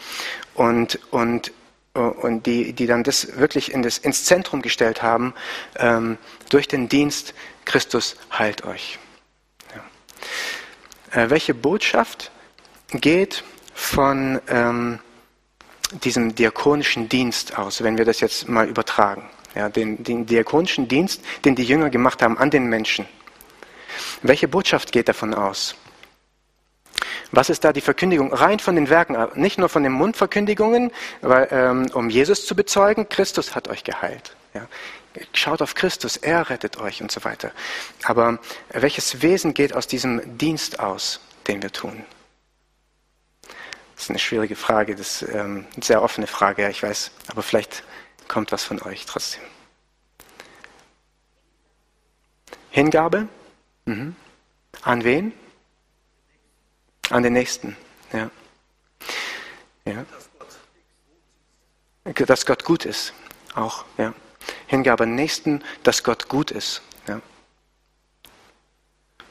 [0.55, 1.51] und, und,
[1.93, 5.33] äh, und die, die dann das wirklich in das, ins Zentrum gestellt haben,
[5.75, 6.17] ähm,
[6.49, 7.33] durch den Dienst
[7.65, 8.97] Christus heilt euch.
[9.75, 11.23] Ja.
[11.23, 12.31] Äh, welche Botschaft
[12.91, 13.43] geht
[13.73, 14.99] von ähm,
[15.91, 19.29] diesem diakonischen Dienst aus, wenn wir das jetzt mal übertragen.
[19.55, 23.05] Ja, den, den diakonischen Dienst, den die Jünger gemacht haben an den Menschen.
[24.21, 25.75] Welche Botschaft geht davon aus?
[27.31, 28.33] Was ist da die Verkündigung?
[28.33, 33.07] Rein von den Werken, nicht nur von den Mundverkündigungen, weil, ähm, um Jesus zu bezeugen,
[33.09, 34.35] Christus hat euch geheilt.
[34.53, 34.67] Ja.
[35.33, 37.51] Schaut auf Christus, er rettet euch und so weiter.
[38.03, 42.03] Aber welches Wesen geht aus diesem Dienst aus, den wir tun?
[43.99, 47.43] Das ist eine schwierige Frage, das ist ähm, eine sehr offene Frage, ich weiß, aber
[47.43, 47.83] vielleicht
[48.29, 49.41] kommt was von euch trotzdem.
[52.69, 53.27] Hingabe?
[53.83, 54.15] Mhm.
[54.83, 55.33] An wen?
[57.09, 57.75] An den Nächsten,
[58.13, 58.31] ja.
[59.83, 60.05] ja.
[62.05, 63.11] Dass Gott gut ist,
[63.53, 64.13] auch, ja.
[64.67, 67.19] Hingabe an den Nächsten, dass Gott gut ist, ja.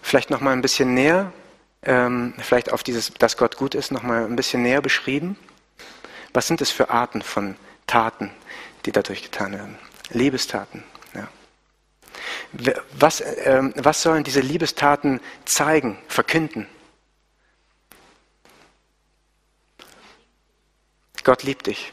[0.03, 1.33] Vielleicht noch mal ein bisschen näher
[1.83, 5.37] ähm, vielleicht auf dieses, dass Gott gut ist, nochmal ein bisschen näher beschrieben.
[6.33, 8.31] Was sind es für Arten von Taten,
[8.85, 9.79] die dadurch getan werden?
[10.11, 10.85] Liebestaten.
[11.15, 11.29] Ja.
[12.99, 16.67] Was, ähm, was sollen diese Liebestaten zeigen, verkünden?
[21.25, 21.93] Gott liebt dich.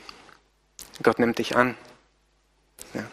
[1.04, 1.76] Gott nimmt dich an.
[2.94, 3.04] Ja.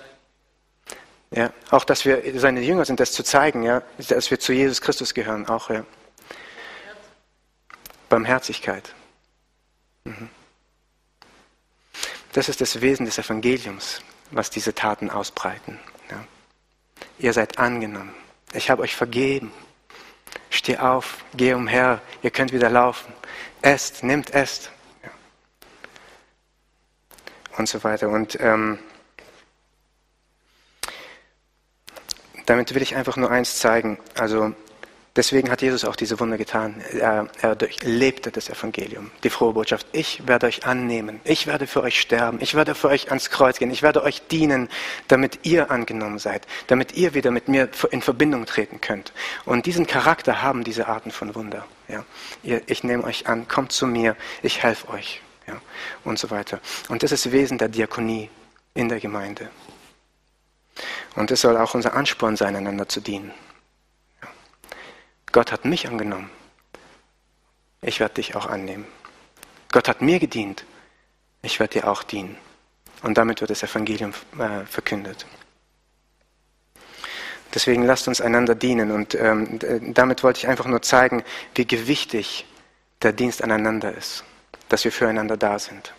[1.32, 1.52] ja.
[1.70, 5.14] auch dass wir seine Jünger sind, das zu zeigen, ja, dass wir zu Jesus Christus
[5.14, 5.84] gehören, auch ja.
[8.12, 8.94] Barmherzigkeit.
[10.04, 10.28] Mhm.
[12.34, 15.78] Das ist das Wesen des Evangeliums, was diese Taten ausbreiten.
[16.10, 16.22] Ja.
[17.18, 18.14] Ihr seid angenommen.
[18.52, 19.50] Ich habe euch vergeben.
[20.50, 23.10] Steh auf, geh umher, ihr könnt wieder laufen.
[23.62, 24.70] Esst, nimmt esst.
[25.02, 25.10] Ja.
[27.56, 28.10] Und so weiter.
[28.10, 28.78] Und ähm,
[32.44, 33.98] damit will ich einfach nur eins zeigen.
[34.16, 34.54] Also
[35.14, 36.82] Deswegen hat Jesus auch diese Wunder getan.
[36.90, 39.86] Er, er durchlebte das Evangelium, die frohe Botschaft.
[39.92, 41.20] Ich werde euch annehmen.
[41.24, 42.38] Ich werde für euch sterben.
[42.40, 43.70] Ich werde für euch ans Kreuz gehen.
[43.70, 44.70] Ich werde euch dienen,
[45.08, 49.12] damit ihr angenommen seid, damit ihr wieder mit mir in Verbindung treten könnt.
[49.44, 51.66] Und diesen Charakter haben diese Arten von Wunder.
[51.88, 52.04] Ja.
[52.42, 55.20] ich nehme euch an, kommt zu mir, ich helfe euch.
[55.46, 55.60] Ja.
[56.04, 56.60] Und so weiter.
[56.88, 58.30] Und das ist Wesen der Diakonie
[58.72, 59.50] in der Gemeinde.
[61.16, 63.32] Und es soll auch unser Ansporn sein, einander zu dienen.
[65.32, 66.30] Gott hat mich angenommen.
[67.80, 68.86] Ich werde dich auch annehmen.
[69.72, 70.64] Gott hat mir gedient.
[71.40, 72.36] Ich werde dir auch dienen.
[73.02, 75.26] Und damit wird das Evangelium äh, verkündet.
[77.54, 78.92] Deswegen lasst uns einander dienen.
[78.92, 79.58] Und ähm,
[79.94, 82.46] damit wollte ich einfach nur zeigen, wie gewichtig
[83.02, 84.24] der Dienst aneinander ist,
[84.68, 85.92] dass wir füreinander da sind.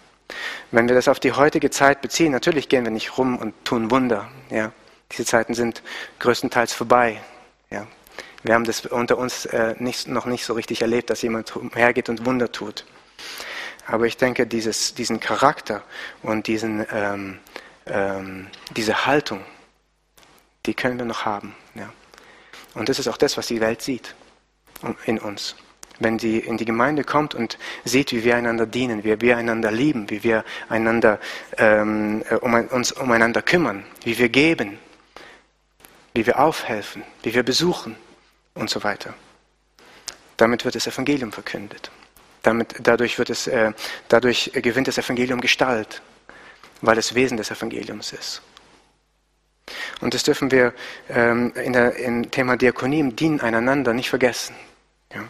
[0.71, 3.91] Wenn wir das auf die heutige Zeit beziehen, natürlich gehen wir nicht rum und tun
[3.91, 4.29] Wunder.
[4.49, 4.71] Ja.
[5.11, 5.83] Diese Zeiten sind
[6.19, 7.21] größtenteils vorbei.
[7.69, 7.85] Ja.
[8.43, 12.09] Wir haben das unter uns äh, nicht, noch nicht so richtig erlebt, dass jemand hergeht
[12.09, 12.85] und Wunder tut.
[13.87, 15.81] Aber ich denke, dieses, diesen Charakter
[16.21, 17.39] und diesen, ähm,
[17.85, 19.41] ähm, diese Haltung,
[20.65, 21.55] die können wir noch haben.
[21.75, 21.91] Ja.
[22.73, 24.15] Und das ist auch das, was die Welt sieht
[25.05, 25.55] in uns.
[25.99, 29.71] Wenn sie in die Gemeinde kommt und sieht, wie wir einander dienen, wie wir einander
[29.71, 31.19] lieben, wie wir einander,
[31.57, 34.79] ähm, äh, um, uns umeinander kümmern, wie wir geben,
[36.13, 37.95] wie wir aufhelfen, wie wir besuchen,
[38.53, 39.13] und so weiter.
[40.37, 41.91] Damit wird das Evangelium verkündet.
[42.41, 43.71] Damit, dadurch, wird es, äh,
[44.09, 46.01] dadurch gewinnt das Evangelium Gestalt,
[46.81, 48.41] weil es Wesen des Evangeliums ist.
[50.01, 50.73] Und das dürfen wir
[51.09, 54.55] ähm, in der, im Thema Diakonie, im Dienen einander nicht vergessen.
[55.13, 55.23] Ja.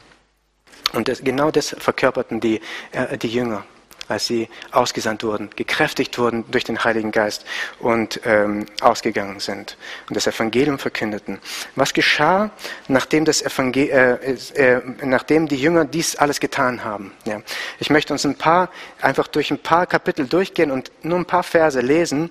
[0.94, 2.60] Und das, genau das verkörperten die,
[2.92, 3.66] äh, die Jünger
[4.08, 7.46] als sie ausgesandt wurden, gekräftigt wurden durch den Heiligen Geist
[7.80, 9.78] und ähm, ausgegangen sind
[10.10, 11.40] und das Evangelium verkündeten.
[11.76, 12.52] Was geschah,
[12.88, 17.14] nachdem, das Evangel äh, äh, nachdem die Jünger dies alles getan haben?
[17.26, 17.42] Ja.
[17.80, 18.70] Ich möchte uns ein paar,
[19.02, 22.30] einfach durch ein paar Kapitel durchgehen und nur ein paar Verse lesen,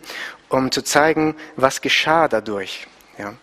[0.48, 2.86] um zu zeigen, was geschah dadurch.
[3.18, 3.34] Ja.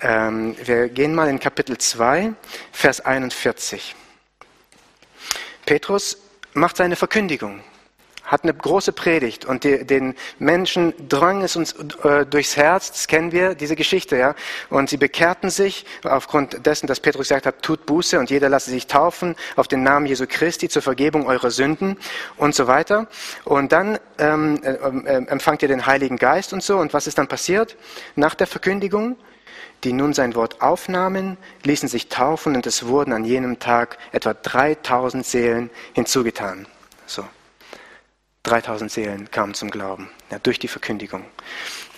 [0.00, 2.32] Ähm, wir gehen mal in Kapitel 2,
[2.72, 3.94] Vers 41.
[5.64, 6.18] Petrus
[6.56, 7.60] macht seine Verkündigung,
[8.24, 13.06] hat eine große Predigt und die, den Menschen drang es uns äh, durchs Herz, das
[13.06, 14.34] kennen wir, diese Geschichte, ja.
[14.68, 18.70] Und sie bekehrten sich aufgrund dessen, dass Petrus gesagt hat, tut Buße und jeder lasse
[18.70, 21.98] sich taufen auf den Namen Jesu Christi zur Vergebung eurer Sünden
[22.36, 23.06] und so weiter.
[23.44, 26.78] Und dann ähm, äh, äh, empfangt ihr den Heiligen Geist und so.
[26.78, 27.76] Und was ist dann passiert
[28.16, 29.16] nach der Verkündigung?
[29.84, 34.34] Die nun sein Wort aufnahmen, ließen sich taufen und es wurden an jenem Tag etwa
[34.34, 36.66] 3000 Seelen hinzugetan.
[37.06, 37.24] So.
[38.44, 41.24] 3000 Seelen kamen zum Glauben ja, durch die Verkündigung.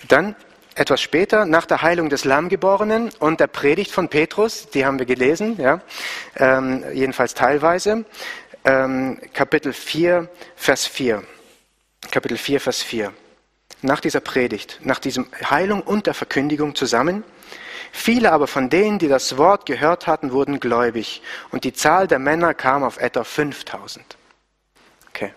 [0.07, 0.35] Dann
[0.75, 5.05] etwas später, nach der Heilung des Lammgeborenen und der Predigt von Petrus, die haben wir
[5.05, 5.81] gelesen, ja,
[6.37, 8.05] ähm, jedenfalls teilweise,
[8.63, 11.23] ähm, Kapitel 4, Vers 4.
[12.11, 13.13] Kapitel 4, Vers 4.
[13.81, 17.23] Nach dieser Predigt, nach diesem Heilung und der Verkündigung zusammen,
[17.91, 21.21] Viele aber von denen, die das Wort gehört hatten, wurden gläubig
[21.51, 24.17] und die Zahl der Männer kam auf etwa 5000.
[25.09, 25.33] Okay,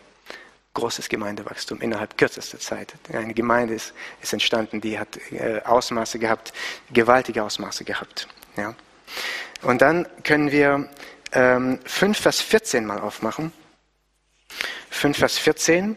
[0.75, 2.95] großes Gemeindewachstum innerhalb kürzester Zeit.
[3.13, 6.53] Eine Gemeinde ist, ist entstanden, die hat äh, Ausmaße gehabt,
[6.93, 8.29] gewaltige Ausmaße gehabt.
[8.57, 8.75] Ja.
[9.63, 10.89] Und dann können wir
[11.33, 13.53] ähm, 5 Vers 14 mal aufmachen.
[14.91, 15.97] 5 Vers 14.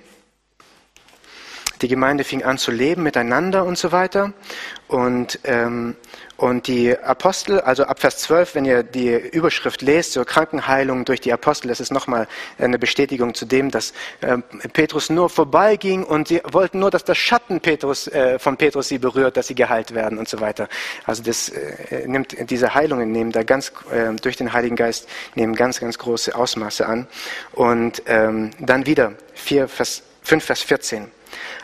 [1.81, 4.33] Die Gemeinde fing an zu leben miteinander und so weiter.
[4.87, 5.97] Und ähm,
[6.37, 11.21] und die Apostel, also ab Vers 12, wenn ihr die Überschrift lest zur Krankenheilung durch
[11.21, 14.37] die Apostel, das ist nochmal eine Bestätigung zu dem, dass äh,
[14.73, 18.97] Petrus nur vorbeiging und sie wollten nur, dass der Schatten Petrus, äh, von Petrus sie
[18.97, 20.67] berührt, dass sie geheilt werden und so weiter.
[21.05, 23.71] Also das äh, nimmt, diese Heilungen nehmen da ganz,
[24.21, 27.07] durch den Heiligen Geist, nehmen ganz, ganz große Ausmaße an.
[27.53, 31.11] Und ähm, dann wieder 4, Vers, 5 Vers 14.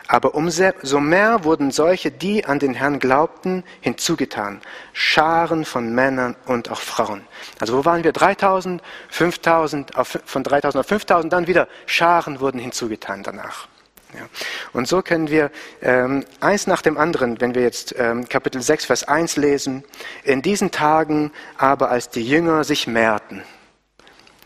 [0.08, 4.60] Aber umso mehr wurden solche, die an den Herrn glaubten, hinzugetan.
[4.92, 7.22] Scharen von Männern und auch Frauen.
[7.60, 8.12] Also wo waren wir?
[8.12, 9.90] 3000, 5000,
[10.24, 13.68] von 3000 auf 5000, dann wieder Scharen wurden hinzugetan danach.
[14.14, 14.28] Ja.
[14.74, 18.84] Und so können wir ähm, eins nach dem anderen, wenn wir jetzt ähm, Kapitel 6,
[18.84, 19.84] Vers 1 lesen,
[20.22, 23.42] in diesen Tagen aber als die Jünger sich mehrten.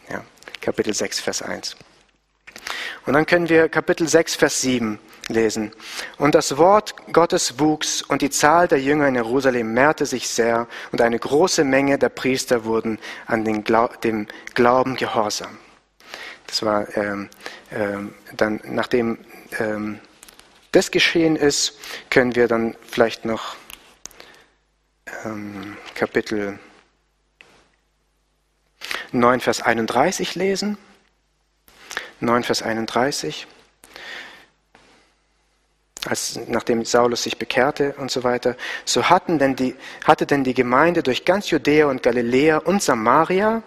[0.08, 0.22] Ja,
[0.60, 1.76] Kapitel 6, Vers 1.
[3.06, 5.72] Und dann können wir Kapitel 6, Vers 7 lesen.
[6.18, 10.68] Und das Wort Gottes wuchs und die Zahl der Jünger in Jerusalem mehrte sich sehr
[10.92, 15.58] und eine große Menge der Priester wurden an den Glaub, dem Glauben gehorsam.
[16.46, 17.28] Das war ähm,
[17.72, 19.18] ähm, dann, nachdem
[19.58, 20.00] ähm,
[20.72, 21.78] das geschehen ist,
[22.10, 23.56] können wir dann vielleicht noch
[25.24, 26.58] ähm, Kapitel
[29.12, 30.78] 9, Vers 31 lesen.
[32.20, 33.46] 9, Vers 31
[36.08, 40.54] als, nachdem Saulus sich bekehrte und so weiter, so hatten denn die, hatte denn die
[40.54, 43.62] Gemeinde durch ganz Judäa und Galiläa und Samaria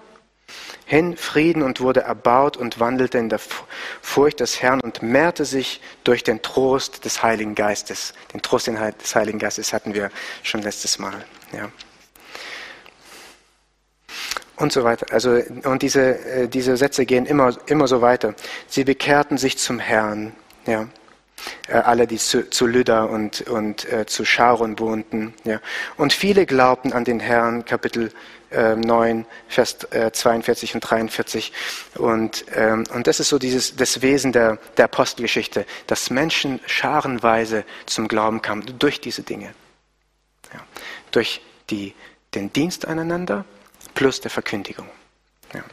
[0.86, 3.40] hin Frieden und wurde erbaut und wandelte in der
[4.02, 8.14] Furcht des Herrn und mehrte sich durch den Trost des Heiligen Geistes.
[8.34, 10.10] Den Trost des Heiligen Geistes hatten wir
[10.42, 11.24] schon letztes Mal.
[11.52, 11.70] Ja.
[14.56, 15.06] Und so weiter.
[15.12, 18.34] Also, und diese, äh, diese Sätze gehen immer, immer so weiter.
[18.68, 20.34] Sie bekehrten sich zum Herrn.
[20.66, 20.90] Ja.
[21.68, 25.34] Äh, alle, die zu, zu Lydda und, und äh, zu Sharon wohnten.
[25.44, 25.60] Ja.
[25.98, 28.12] Und viele glaubten an den Herrn, Kapitel
[28.52, 31.54] äh, 9, Vers äh, 42 und 43.
[31.96, 37.64] Und, ähm, und das ist so dieses, das Wesen der, der Apostelgeschichte, dass Menschen scharenweise
[37.86, 39.54] zum Glauben kamen durch diese Dinge.
[40.54, 40.60] Ja.
[41.12, 41.94] Durch die,
[42.34, 43.46] den Dienst aneinander
[43.94, 44.88] plus der Verkündigung.
[45.54, 45.64] Ja.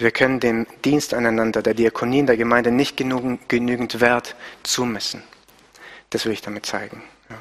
[0.00, 5.22] Wir können dem Dienst aneinander, der Diakonie in der Gemeinde nicht genug, genügend Wert zumessen.
[6.08, 7.02] Das will ich damit zeigen.
[7.28, 7.36] Ja.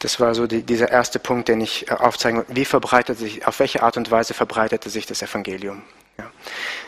[0.00, 2.54] Das war so die, dieser erste Punkt, den ich äh, aufzeigen wollte.
[2.54, 5.82] Wie verbreitet sich, auf welche Art und Weise verbreitete sich das Evangelium?
[6.18, 6.30] Ja.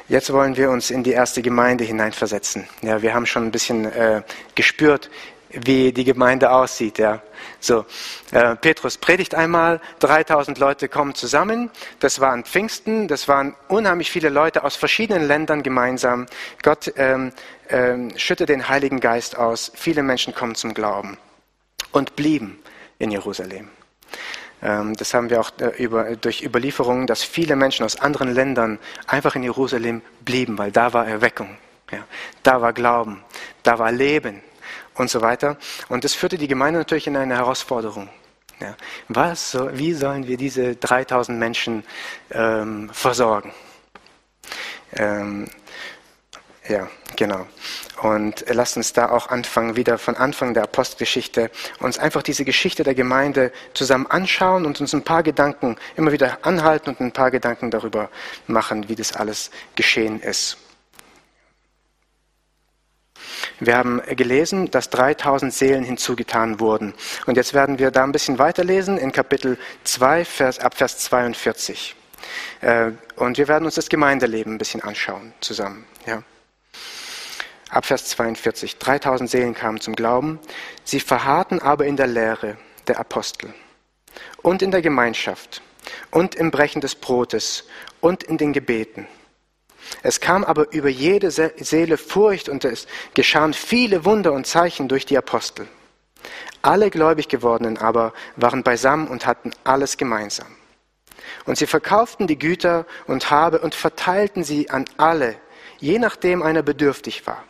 [0.08, 2.68] Jetzt wollen wir uns in die erste Gemeinde hineinversetzen.
[2.82, 4.22] Ja, wir haben schon ein bisschen äh,
[4.54, 5.10] gespürt,
[5.52, 6.98] wie die Gemeinde aussieht.
[6.98, 7.22] Ja.
[7.58, 7.84] So,
[8.32, 11.70] äh, Petrus predigt einmal, 3000 Leute kommen zusammen.
[11.98, 16.26] Das war an Pfingsten, das waren unheimlich viele Leute aus verschiedenen Ländern gemeinsam.
[16.62, 17.32] Gott ähm,
[17.68, 19.72] ähm, schüttet den Heiligen Geist aus.
[19.74, 21.18] Viele Menschen kommen zum Glauben
[21.92, 22.58] und blieben
[22.98, 23.68] in Jerusalem.
[24.62, 28.78] Ähm, das haben wir auch äh, über, durch Überlieferungen, dass viele Menschen aus anderen Ländern
[29.06, 31.56] einfach in Jerusalem blieben, weil da war Erweckung,
[31.90, 32.04] ja,
[32.42, 33.24] da war Glauben,
[33.62, 34.42] da war Leben
[35.00, 35.56] und so weiter.
[35.88, 38.08] Und das führte die Gemeinde natürlich in eine Herausforderung.
[38.60, 38.76] Ja.
[39.08, 41.82] Was, wie sollen wir diese 3000 Menschen
[42.30, 43.52] ähm, versorgen?
[44.92, 45.48] Ähm,
[46.68, 47.46] ja, genau.
[48.02, 52.82] Und lasst uns da auch anfangen, wieder von Anfang der Apostelgeschichte, uns einfach diese Geschichte
[52.82, 57.30] der Gemeinde zusammen anschauen und uns ein paar Gedanken immer wieder anhalten und ein paar
[57.30, 58.10] Gedanken darüber
[58.46, 60.58] machen, wie das alles geschehen ist.
[63.58, 66.94] Wir haben gelesen, dass 3000 Seelen hinzugetan wurden.
[67.26, 71.96] Und jetzt werden wir da ein bisschen weiterlesen in Kapitel 2, Vers, ab Vers 42.
[72.60, 75.84] Äh, und wir werden uns das Gemeindeleben ein bisschen anschauen zusammen.
[76.06, 76.22] Ja.
[77.70, 78.78] Ab Vers 42.
[78.78, 80.40] 3000 Seelen kamen zum Glauben.
[80.84, 82.56] Sie verharrten aber in der Lehre
[82.88, 83.54] der Apostel
[84.42, 85.62] und in der Gemeinschaft
[86.10, 87.68] und im Brechen des Brotes
[88.00, 89.06] und in den Gebeten.
[90.02, 95.06] Es kam aber über jede Seele Furcht und es geschahen viele Wunder und Zeichen durch
[95.06, 95.68] die Apostel.
[96.62, 100.48] Alle gläubig gewordenen aber waren beisammen und hatten alles gemeinsam.
[101.46, 105.36] Und sie verkauften die Güter und Habe und verteilten sie an alle,
[105.78, 107.42] je nachdem einer bedürftig war.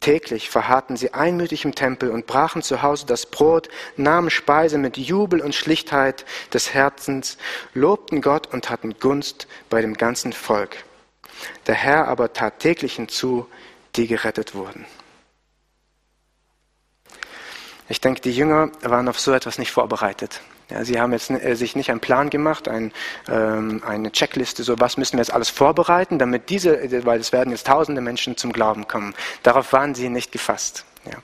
[0.00, 4.98] Täglich verharrten sie einmütig im Tempel und brachen zu Hause das Brot, nahmen Speise mit
[4.98, 7.38] Jubel und Schlichtheit des Herzens,
[7.72, 10.76] lobten Gott und hatten Gunst bei dem ganzen Volk.
[11.66, 13.46] Der Herr aber tat täglich hinzu,
[13.96, 14.86] die gerettet wurden.
[17.88, 20.40] Ich denke, die Jünger waren auf so etwas nicht vorbereitet.
[20.70, 22.92] Ja, sie haben jetzt äh, sich nicht einen Plan gemacht, ein,
[23.28, 27.50] ähm, eine Checkliste, so was müssen wir jetzt alles vorbereiten, damit diese, weil es werden
[27.50, 29.14] jetzt tausende Menschen zum Glauben kommen.
[29.42, 30.86] Darauf waren sie nicht gefasst.
[31.06, 31.18] Ja.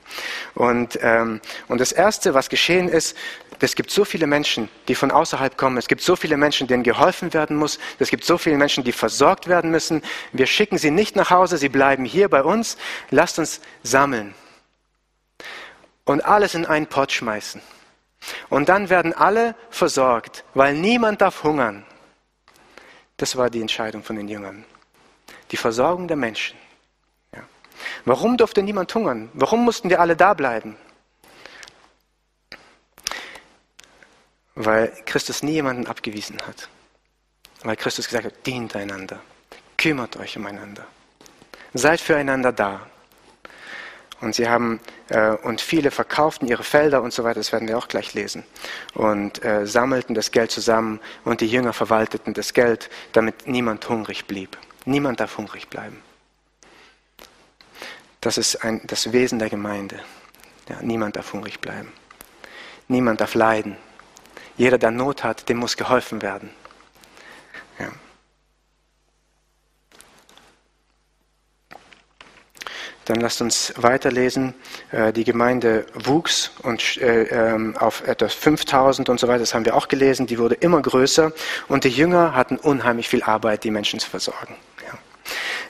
[0.53, 3.17] Und, ähm, und das Erste, was geschehen ist,
[3.59, 5.77] es gibt so viele Menschen, die von außerhalb kommen.
[5.77, 7.77] Es gibt so viele Menschen, denen geholfen werden muss.
[7.99, 10.01] Es gibt so viele Menschen, die versorgt werden müssen.
[10.31, 12.77] Wir schicken sie nicht nach Hause, sie bleiben hier bei uns.
[13.11, 14.33] Lasst uns sammeln
[16.05, 17.61] und alles in einen Pott schmeißen.
[18.49, 21.85] Und dann werden alle versorgt, weil niemand darf hungern.
[23.17, 24.65] Das war die Entscheidung von den Jüngern.
[25.51, 26.57] Die Versorgung der Menschen.
[28.05, 29.29] Warum durfte niemand hungern?
[29.33, 30.77] Warum mussten wir alle da bleiben?
[34.55, 36.69] Weil Christus nie jemanden abgewiesen hat.
[37.63, 39.19] Weil Christus gesagt hat, dient einander,
[39.77, 40.85] kümmert euch umeinander,
[41.73, 42.87] seid füreinander da.
[44.19, 47.77] Und sie haben, äh, und viele verkauften ihre Felder und so weiter, das werden wir
[47.77, 48.43] auch gleich lesen,
[48.93, 54.25] und äh, sammelten das Geld zusammen und die Jünger verwalteten das Geld, damit niemand hungrig
[54.25, 54.57] blieb.
[54.85, 56.01] Niemand darf hungrig bleiben.
[58.21, 59.99] Das ist ein, das Wesen der Gemeinde.
[60.69, 61.91] Ja, niemand darf hungrig bleiben.
[62.87, 63.77] Niemand darf leiden.
[64.57, 66.51] Jeder, der Not hat, dem muss geholfen werden.
[67.79, 67.89] Ja.
[73.05, 74.53] Dann lasst uns weiterlesen.
[74.91, 79.65] Äh, die Gemeinde wuchs und äh, ähm, auf etwa 5000 und so weiter, das haben
[79.65, 80.27] wir auch gelesen.
[80.27, 81.31] Die wurde immer größer
[81.67, 84.55] und die Jünger hatten unheimlich viel Arbeit, die Menschen zu versorgen.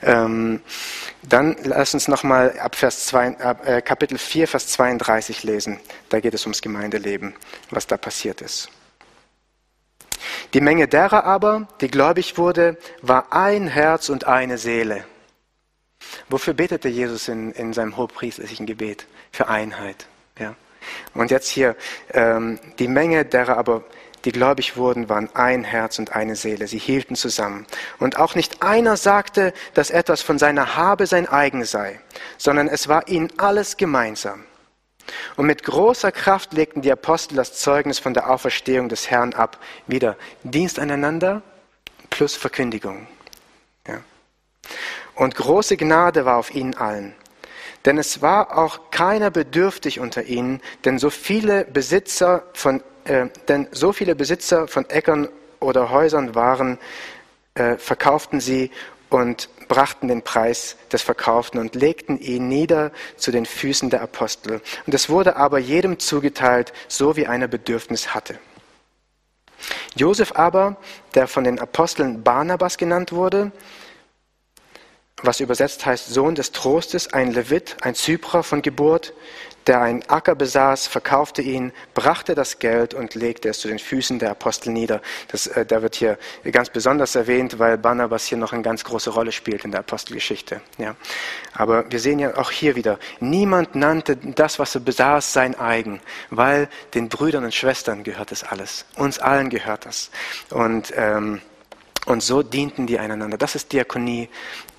[0.04, 0.62] Ähm,
[1.24, 5.80] dann lasst uns nochmal ab, Vers 2, ab äh, Kapitel 4, Vers 32 lesen.
[6.10, 7.34] Da geht es ums Gemeindeleben,
[7.70, 8.70] was da passiert ist.
[10.54, 15.06] Die Menge derer aber, die gläubig wurde, war ein Herz und eine Seele.
[16.30, 19.06] Wofür betete Jesus in, in seinem hochpriestlichen Gebet?
[19.32, 20.08] Für Einheit.
[20.40, 20.56] Ja.
[21.14, 21.76] Und jetzt hier,
[22.14, 23.84] ähm, die Menge derer aber,
[24.25, 26.67] die gläubig wurden, waren ein Herz und eine Seele.
[26.67, 27.65] Sie hielten zusammen.
[27.99, 31.99] Und auch nicht einer sagte, dass etwas von seiner Habe sein eigen sei,
[32.38, 34.43] sondern es war ihnen alles gemeinsam.
[35.36, 39.57] Und mit großer Kraft legten die Apostel das Zeugnis von der Auferstehung des Herrn ab.
[39.88, 41.41] Wieder Dienst aneinander
[42.10, 43.07] plus Verkündigung.
[43.88, 44.01] Ja.
[45.15, 47.15] Und große Gnade war auf ihnen allen.
[47.86, 53.68] Denn es war auch keiner bedürftig unter ihnen, denn so viele Besitzer von, äh, denn
[53.72, 55.28] so viele Besitzer von Äckern
[55.60, 56.78] oder Häusern waren,
[57.56, 58.72] äh, verkauften sie
[59.10, 64.62] und brachten den Preis des Verkauften und legten ihn nieder zu den Füßen der Apostel.
[64.86, 68.39] Und es wurde aber jedem zugeteilt, so wie einer Bedürfnis hatte.
[69.95, 70.78] Josef aber,
[71.14, 73.52] der von den Aposteln Barnabas genannt wurde,
[75.24, 79.14] was übersetzt heißt Sohn des Trostes, ein Levit, ein Zyprer von Geburt,
[79.72, 84.19] der einen Acker besaß, verkaufte ihn, brachte das Geld und legte es zu den Füßen
[84.19, 85.01] der Apostel nieder.
[85.30, 86.17] Das, äh, da wird hier
[86.51, 90.59] ganz besonders erwähnt, weil Barnabas hier noch eine ganz große Rolle spielt in der Apostelgeschichte.
[90.78, 90.97] Ja.
[91.53, 96.01] Aber wir sehen ja auch hier wieder, niemand nannte das, was er besaß, sein eigen,
[96.30, 98.84] weil den Brüdern und Schwestern gehört das alles.
[98.97, 100.11] Uns allen gehört das.
[100.49, 101.39] Und ähm,
[102.06, 103.38] und so dienten die einander.
[103.38, 104.30] Das ist Diakonie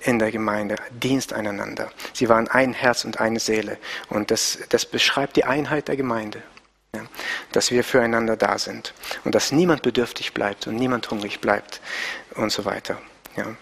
[0.01, 1.91] in der Gemeinde, Dienst einander.
[2.13, 3.77] Sie waren ein Herz und eine Seele.
[4.09, 6.43] Und das, das beschreibt die Einheit der Gemeinde.
[6.95, 7.01] Ja,
[7.51, 8.93] dass wir füreinander da sind.
[9.23, 11.81] Und dass niemand bedürftig bleibt und niemand hungrig bleibt
[12.35, 13.01] und so weiter.
[13.35, 13.55] Ja,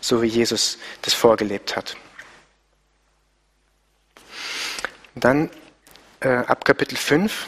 [0.00, 1.96] so wie Jesus das vorgelebt hat.
[5.14, 5.50] Dann
[6.20, 7.46] äh, ab Kapitel 5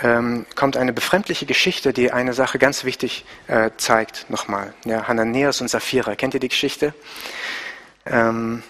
[0.00, 4.72] ähm, kommt eine befremdliche Geschichte, die eine Sache ganz wichtig äh, zeigt, nochmal.
[4.84, 6.94] Ja, Hananias und Sapphira, kennt ihr die Geschichte?
[8.06, 8.62] Ähm,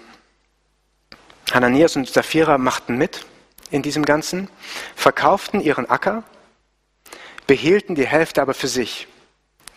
[1.52, 3.24] Hananias und Sapphira machten mit
[3.70, 4.48] in diesem Ganzen,
[4.96, 6.24] verkauften ihren Acker,
[7.46, 9.06] behielten die Hälfte aber für sich,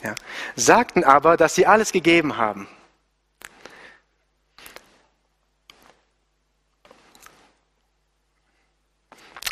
[0.03, 0.15] ja,
[0.55, 2.67] sagten aber, dass sie alles gegeben haben.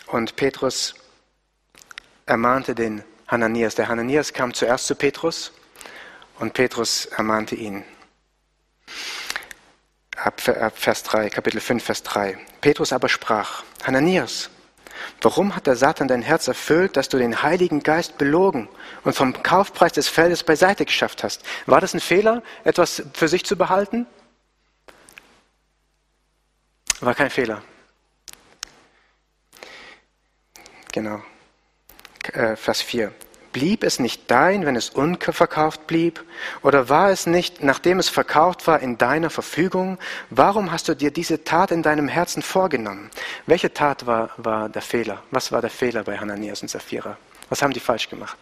[0.07, 0.93] Und Petrus
[2.25, 3.75] ermahnte den Hananias.
[3.75, 5.51] Der Hananias kam zuerst zu Petrus
[6.39, 7.83] und Petrus ermahnte ihn.
[10.15, 12.37] Ab Vers 3, Kapitel 5, Vers 3.
[12.61, 14.49] Petrus aber sprach, Hananias,
[15.21, 18.69] warum hat der Satan dein Herz erfüllt, dass du den Heiligen Geist belogen
[19.03, 21.43] und vom Kaufpreis des Feldes beiseite geschafft hast?
[21.65, 24.05] War das ein Fehler, etwas für sich zu behalten?
[27.01, 27.63] War kein Fehler.
[30.93, 31.21] Genau.
[32.29, 33.11] Äh, Vers 4.
[33.51, 36.23] Blieb es nicht dein, wenn es unverkauft blieb?
[36.63, 39.99] Oder war es nicht, nachdem es verkauft war, in deiner Verfügung?
[40.31, 43.11] Warum hast du dir diese Tat in deinem Herzen vorgenommen?
[43.45, 45.21] Welche Tat war, war der Fehler?
[45.29, 47.17] Was war der Fehler bei Hananias und Sapphira?
[47.49, 48.37] Was haben die falsch gemacht?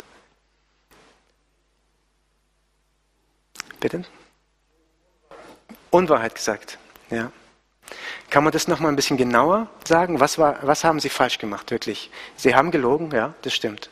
[3.82, 4.06] Bitte?
[5.90, 6.78] Unwahrheit gesagt.
[7.10, 7.34] Ja.
[8.30, 10.20] Kann man das noch mal ein bisschen genauer sagen?
[10.20, 12.10] Was, war, was haben Sie falsch gemacht, wirklich?
[12.36, 13.90] Sie haben gelogen, ja, das stimmt.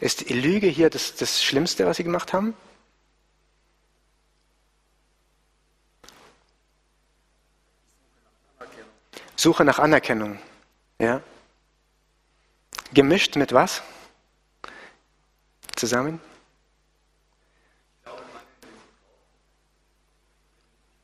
[0.00, 2.54] Ist die Lüge hier das, das Schlimmste, was Sie gemacht haben?
[9.36, 10.38] Suche nach Anerkennung.
[11.00, 11.20] Ja.
[12.92, 13.82] Gemischt mit was?
[15.74, 16.20] Zusammen?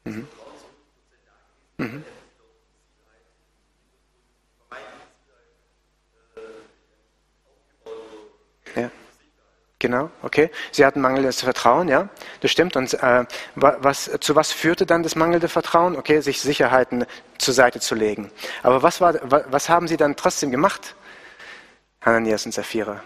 [0.05, 0.29] Mhm.
[9.81, 10.51] Genau, okay.
[10.73, 12.09] Sie hatten mangelndes Vertrauen, ja,
[12.41, 12.75] das stimmt.
[12.75, 13.25] Und äh,
[13.55, 15.95] was, zu was führte dann das mangelnde Vertrauen?
[15.97, 17.07] Okay, sich Sicherheiten
[17.39, 18.33] zur Seite zu legen.
[18.65, 20.97] Aber was, war, was haben Sie dann trotzdem gemacht,
[22.01, 23.03] Hananias und Sapphira?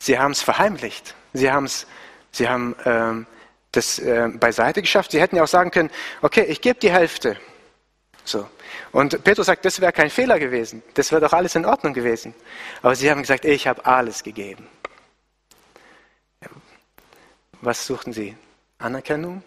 [0.00, 1.14] Sie haben es verheimlicht.
[1.32, 1.86] Sie, haben's,
[2.32, 3.26] Sie haben ähm,
[3.70, 5.12] das äh, beiseite geschafft.
[5.12, 5.90] Sie hätten ja auch sagen können,
[6.22, 7.36] okay, ich gebe die Hälfte.
[8.24, 8.48] So.
[8.90, 10.82] Und Petrus sagt, das wäre kein Fehler gewesen.
[10.94, 12.34] Das wäre doch alles in Ordnung gewesen.
[12.82, 14.68] Aber sie haben gesagt, ich habe alles gegeben.
[17.62, 18.36] Was suchten sie?
[18.78, 19.42] Anerkennung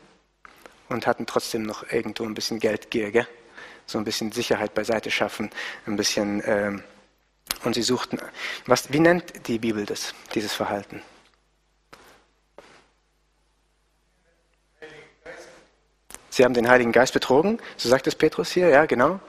[0.89, 3.27] und hatten trotzdem noch irgendwo ein bisschen Geldgier, gell?
[3.85, 5.51] so ein bisschen Sicherheit beiseite schaffen,
[5.85, 6.41] ein bisschen.
[6.45, 6.83] Ähm,
[7.63, 8.19] und sie suchten,
[8.65, 11.01] was, wie nennt die Bibel das, dieses Verhalten?
[16.29, 19.19] Sie haben den Heiligen Geist betrogen, so sagt es Petrus hier, ja, genau.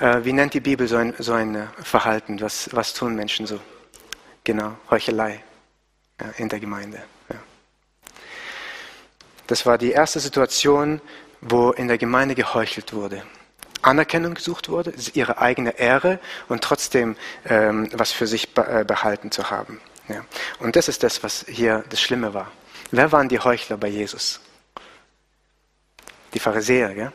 [0.00, 2.40] Äh, wie nennt die Bibel so ein, so ein Verhalten?
[2.40, 3.60] Was, was tun Menschen so?
[4.44, 5.42] Genau, Heuchelei
[6.20, 7.02] ja, in der Gemeinde.
[9.46, 11.00] Das war die erste Situation,
[11.40, 13.22] wo in der Gemeinde geheuchelt wurde.
[13.82, 19.50] Anerkennung gesucht wurde, ihre eigene Ehre und trotzdem ähm, was für sich äh, behalten zu
[19.50, 19.80] haben.
[20.08, 20.24] Ja.
[20.60, 22.50] Und das ist das, was hier das Schlimme war.
[22.90, 24.40] Wer waren die Heuchler bei Jesus?
[26.34, 27.12] Die Pharisäer, ja?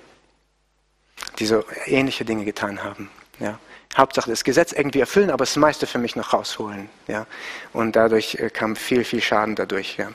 [1.40, 3.10] die so ähnliche Dinge getan haben.
[3.40, 3.60] Ja?
[3.96, 6.90] Hauptsache das Gesetz irgendwie erfüllen, aber das meiste für mich noch rausholen.
[7.08, 7.26] Ja?
[7.74, 9.98] Und dadurch äh, kam viel, viel Schaden dadurch.
[9.98, 10.12] Ja?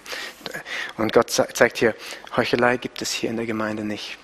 [0.96, 1.94] Und Gott zeigt hier,
[2.36, 4.18] Heuchelei gibt es hier in der Gemeinde nicht.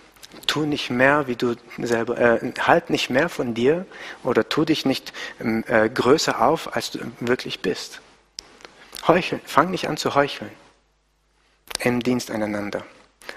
[0.47, 3.87] Tu nicht mehr, wie du selber, äh, halt nicht mehr von dir
[4.23, 8.01] oder tu dich nicht ähm, äh, größer auf, als du wirklich bist.
[9.07, 10.51] Heucheln, fang nicht an zu heucheln
[11.81, 12.85] im Dienst einander.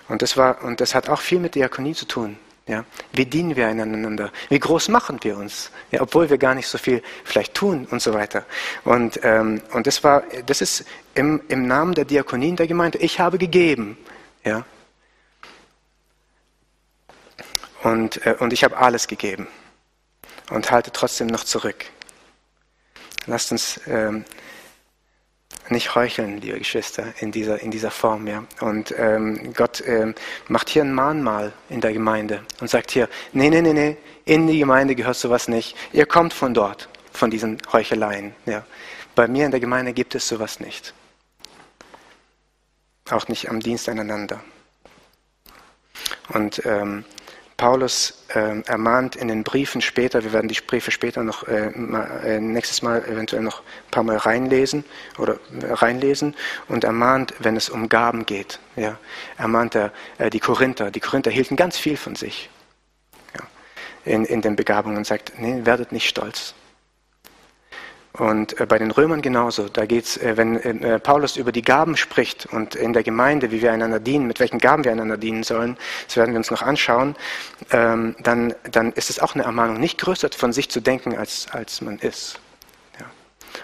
[0.08, 2.38] Und das war, und das hat auch viel mit Diakonie zu tun.
[2.68, 2.86] Ja?
[3.12, 4.32] Wie dienen wir einander?
[4.50, 5.72] Wie groß machen wir uns?
[5.92, 8.46] Ja, obwohl wir gar nicht so viel vielleicht tun und so weiter.
[8.84, 10.86] Und, ähm, und das, war, das ist
[11.16, 13.00] im, im Namen der Diakonie der Gemeinde.
[13.00, 13.98] Ich habe gegeben.
[14.44, 14.66] Ja?
[17.84, 19.48] Und, äh, und ich habe alles gegeben.
[20.52, 21.86] und haltet trotzdem noch zurück.
[23.26, 24.26] Lasst uns ähm,
[25.72, 28.28] nicht heucheln, liebe Geschwister, in dieser, in dieser Form.
[28.28, 28.44] Ja.
[28.60, 30.14] Und ähm, Gott ähm,
[30.48, 34.48] macht hier ein Mahnmal in der Gemeinde und sagt hier, nee, nee, nee, nee, in
[34.48, 35.76] die Gemeinde gehört sowas nicht.
[35.94, 38.36] Ihr kommt von dort, von diesen Heucheleien.
[38.46, 38.66] Ja.
[39.16, 40.94] Bei mir in der Gemeinde gibt es sowas nicht.
[43.10, 44.42] Auch nicht am Dienst aneinander.
[46.30, 47.04] Und ähm,
[47.62, 52.10] Paulus äh, ermahnt in den Briefen später, wir werden die Briefe später noch äh, mal,
[52.26, 54.84] äh, nächstes Mal eventuell noch ein paar Mal reinlesen
[55.20, 56.36] oder äh, reinlesen
[56.70, 58.58] und ermahnt, wenn es um Gaben geht.
[58.76, 58.98] Ja,
[59.38, 60.90] ermahnt er äh, die Korinther.
[60.90, 62.50] Die Korinther hielten ganz viel von sich
[63.36, 63.42] ja,
[64.12, 66.56] in, in den Begabungen und sagt, nee, werdet nicht stolz.
[68.14, 69.70] Und äh, bei den Römern genauso.
[69.70, 73.52] Da geht es, äh, wenn äh, Paulus über die Gaben spricht und in der Gemeinde,
[73.52, 76.52] wie wir einander dienen, mit welchen Gaben wir einander dienen sollen, das werden wir uns
[76.52, 77.16] noch anschauen,
[77.72, 81.48] ähm, dann, dann ist es auch eine Ermahnung, nicht größer von sich zu denken, als,
[81.52, 82.40] als man ist.
[83.00, 83.06] Ja.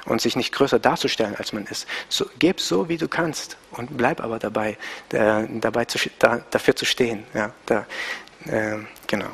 [0.05, 1.85] Und sich nicht größer darzustellen, als man ist.
[2.07, 4.77] So, gib so, wie du kannst und bleib aber dabei,
[5.09, 7.25] dabei zu, da, dafür zu stehen.
[7.33, 7.85] Ja, da,
[8.45, 8.77] äh,
[9.07, 9.29] genau.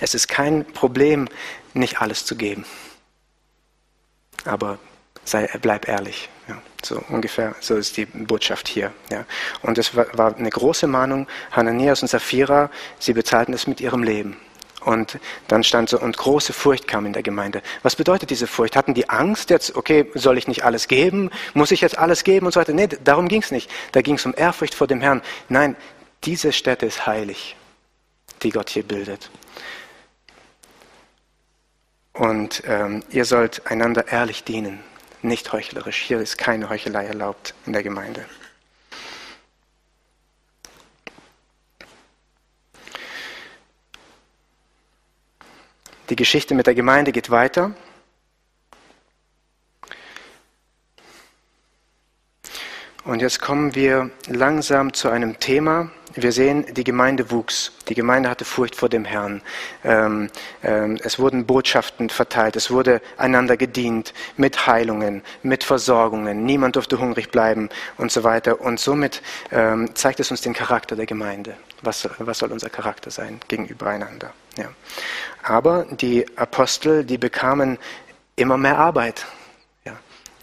[0.00, 1.28] Es ist kein Problem,
[1.74, 2.64] nicht alles zu geben
[4.46, 4.78] aber
[5.24, 6.28] sei, bleib ehrlich.
[6.48, 8.92] Ja, so ungefähr, so ist die Botschaft hier.
[9.10, 9.24] Ja.
[9.62, 11.26] Und es war, war eine große Mahnung.
[11.50, 14.36] Hananias und Sapphira, sie bezahlten es mit ihrem Leben.
[14.86, 15.18] Und
[15.48, 17.60] dann stand so, und große Furcht kam in der Gemeinde.
[17.82, 18.76] Was bedeutet diese Furcht?
[18.76, 21.30] Hatten die Angst jetzt, okay, soll ich nicht alles geben?
[21.54, 22.72] Muss ich jetzt alles geben und so weiter?
[22.72, 23.68] Nee, darum ging es nicht.
[23.90, 25.22] Da ging es um Ehrfurcht vor dem Herrn.
[25.48, 25.74] Nein,
[26.22, 27.56] diese Stätte ist heilig,
[28.44, 29.28] die Gott hier bildet.
[32.16, 34.80] Und ähm, ihr sollt einander ehrlich dienen,
[35.20, 36.00] nicht heuchlerisch.
[36.00, 38.24] Hier ist keine Heuchelei erlaubt in der Gemeinde.
[46.08, 47.74] Die Geschichte mit der Gemeinde geht weiter.
[53.04, 57.72] Und jetzt kommen wir langsam zu einem Thema, wir sehen, die Gemeinde wuchs.
[57.88, 59.42] Die Gemeinde hatte Furcht vor dem Herrn.
[59.84, 60.30] Ähm,
[60.62, 62.56] ähm, es wurden Botschaften verteilt.
[62.56, 66.44] Es wurde einander gedient mit Heilungen, mit Versorgungen.
[66.44, 68.60] Niemand durfte hungrig bleiben und so weiter.
[68.60, 71.56] Und somit ähm, zeigt es uns den Charakter der Gemeinde.
[71.82, 74.32] Was, was soll unser Charakter sein gegenüber einander?
[74.56, 74.70] Ja.
[75.42, 77.78] Aber die Apostel, die bekamen
[78.36, 79.26] immer mehr Arbeit.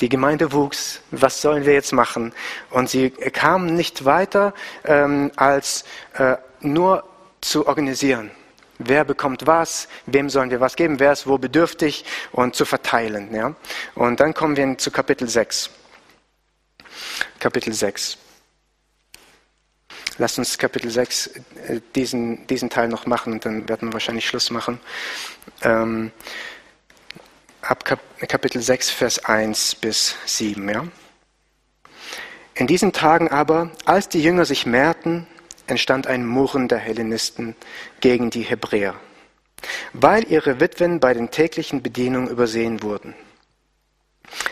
[0.03, 0.99] Die Gemeinde wuchs.
[1.11, 2.33] Was sollen wir jetzt machen?
[2.71, 5.85] Und sie kamen nicht weiter, ähm, als
[6.15, 7.05] äh, nur
[7.39, 8.29] zu organisieren.
[8.79, 9.87] Wer bekommt was?
[10.05, 10.99] Wem sollen wir was geben?
[10.99, 12.03] Wer ist wo bedürftig?
[12.33, 13.33] Und zu verteilen.
[13.33, 13.55] Ja?
[13.95, 15.69] Und dann kommen wir zu Kapitel 6.
[17.39, 18.17] Kapitel 6.
[20.17, 24.27] Lasst uns Kapitel 6 äh, diesen, diesen Teil noch machen und dann werden wir wahrscheinlich
[24.27, 24.81] Schluss machen.
[25.61, 26.11] Ähm,
[27.63, 27.85] ab
[28.27, 30.69] Kapitel 6, Vers 1 bis 7.
[30.69, 30.85] Ja?
[32.55, 35.27] In diesen Tagen aber, als die Jünger sich mehrten,
[35.67, 37.55] entstand ein Murren der Hellenisten
[38.01, 38.95] gegen die Hebräer,
[39.93, 43.15] weil ihre Witwen bei den täglichen Bedienungen übersehen wurden.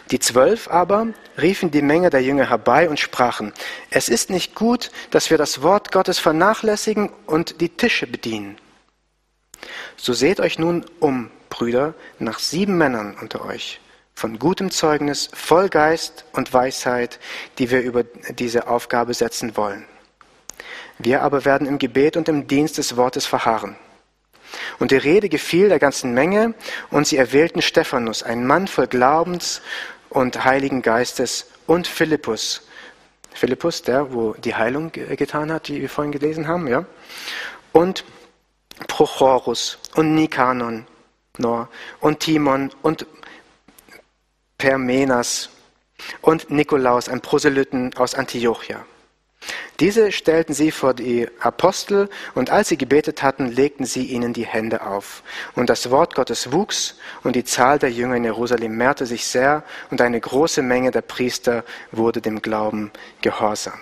[0.09, 1.07] Die Zwölf aber
[1.37, 3.53] riefen die Menge der Jünger herbei und sprachen,
[3.89, 8.57] es ist nicht gut, dass wir das Wort Gottes vernachlässigen und die Tische bedienen.
[9.95, 13.79] So seht euch nun um, Brüder, nach sieben Männern unter euch,
[14.15, 17.19] von gutem Zeugnis, voll Geist und Weisheit,
[17.59, 19.85] die wir über diese Aufgabe setzen wollen.
[20.97, 23.75] Wir aber werden im Gebet und im Dienst des Wortes verharren.
[24.79, 26.55] Und die Rede gefiel der ganzen Menge,
[26.89, 29.61] und sie erwählten Stephanus, einen Mann voll Glaubens
[30.09, 32.67] und Heiligen Geistes, und Philippus.
[33.33, 36.85] Philippus, der, wo die Heilung getan hat, die wir vorhin gelesen haben, ja.
[37.71, 38.03] Und
[38.87, 40.85] Prochorus und Nikanon
[41.37, 41.69] Nor
[41.99, 43.05] und Timon und
[44.57, 45.49] Permenas
[46.21, 48.85] und Nikolaus, ein Proselyten aus Antiochia.
[49.79, 54.45] Diese stellten sie vor die Apostel und als sie gebetet hatten, legten sie ihnen die
[54.45, 55.23] Hände auf.
[55.55, 59.63] Und das Wort Gottes wuchs und die Zahl der Jünger in Jerusalem mehrte sich sehr
[59.89, 63.79] und eine große Menge der Priester wurde dem Glauben gehorsam.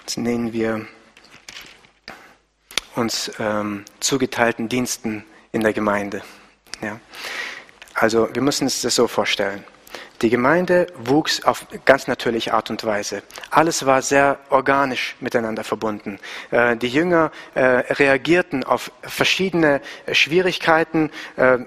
[0.00, 0.86] Jetzt nehmen wir
[2.94, 6.22] uns ähm, zugeteilten Diensten in der Gemeinde.
[6.80, 7.00] Ja.
[7.94, 9.64] Also wir müssen uns das so vorstellen.
[10.22, 13.24] Die Gemeinde wuchs auf ganz natürliche Art und Weise.
[13.50, 16.20] Alles war sehr organisch miteinander verbunden.
[16.52, 19.80] Äh, die Jünger äh, reagierten auf verschiedene
[20.12, 21.10] Schwierigkeiten.
[21.34, 21.58] Äh,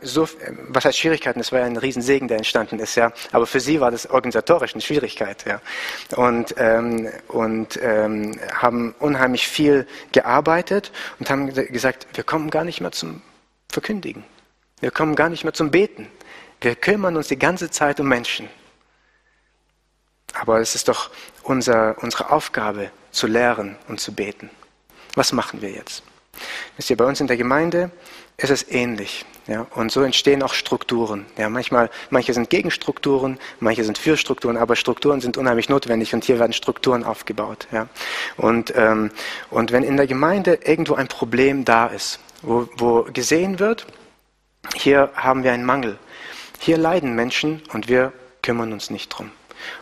[0.70, 1.40] was heißt Schwierigkeiten?
[1.40, 3.12] Das war ja ein Riesensegen, der entstanden ist, ja.
[3.34, 5.60] Aber für sie war das organisatorisch eine Schwierigkeit, ja.
[6.16, 12.80] Und, ähm, und ähm, haben unheimlich viel gearbeitet und haben gesagt, wir kommen gar nicht
[12.80, 13.22] mehr zum
[13.68, 14.24] Verkündigen.
[14.80, 16.08] Wir kommen gar nicht mehr zum Beten.
[16.66, 18.50] Wir kümmern uns die ganze Zeit um Menschen.
[20.34, 21.12] Aber es ist doch
[21.44, 24.50] unser, unsere Aufgabe, zu lehren und zu beten.
[25.14, 26.02] Was machen wir jetzt?
[26.76, 27.92] Wisst ihr, bei uns in der Gemeinde
[28.38, 29.26] ist es ähnlich.
[29.46, 31.28] Ja, und so entstehen auch Strukturen.
[31.38, 36.16] Ja, manchmal, manche sind gegen Strukturen, manche sind für Strukturen, aber Strukturen sind unheimlich notwendig
[36.16, 37.68] und hier werden Strukturen aufgebaut.
[37.72, 37.88] Ja.
[38.38, 39.12] Und, ähm,
[39.52, 43.86] und wenn in der Gemeinde irgendwo ein Problem da ist, wo, wo gesehen wird,
[44.74, 46.00] hier haben wir einen Mangel,
[46.60, 49.32] hier leiden Menschen und wir kümmern uns nicht drum.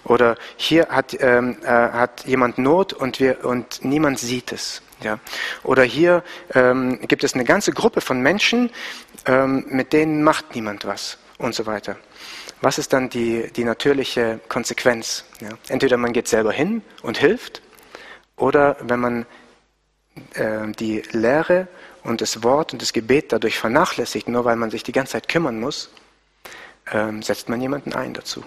[0.03, 4.81] Oder hier hat, ähm, äh, hat jemand Not und, wir, und niemand sieht es.
[5.01, 5.19] Ja.
[5.63, 8.69] Oder hier ähm, gibt es eine ganze Gruppe von Menschen,
[9.25, 11.97] ähm, mit denen macht niemand was und so weiter.
[12.61, 15.25] Was ist dann die, die natürliche Konsequenz?
[15.41, 15.49] Ja.
[15.67, 17.61] Entweder man geht selber hin und hilft,
[18.37, 19.25] oder wenn man
[20.33, 21.67] äh, die Lehre
[22.03, 25.27] und das Wort und das Gebet dadurch vernachlässigt, nur weil man sich die ganze Zeit
[25.27, 25.89] kümmern muss,
[26.91, 28.43] ähm, setzt man jemanden ein dazu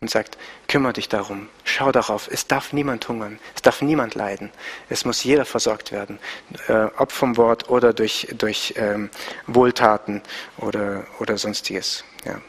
[0.00, 0.36] und sagt,
[0.68, 4.50] kümmere dich darum, schau darauf, es darf niemand hungern, es darf niemand leiden,
[4.88, 6.18] es muss jeder versorgt werden,
[6.68, 9.10] äh, ob vom Wort oder durch, durch ähm,
[9.46, 10.22] Wohltaten
[10.58, 12.04] oder, oder sonstiges.
[12.24, 12.40] Ja.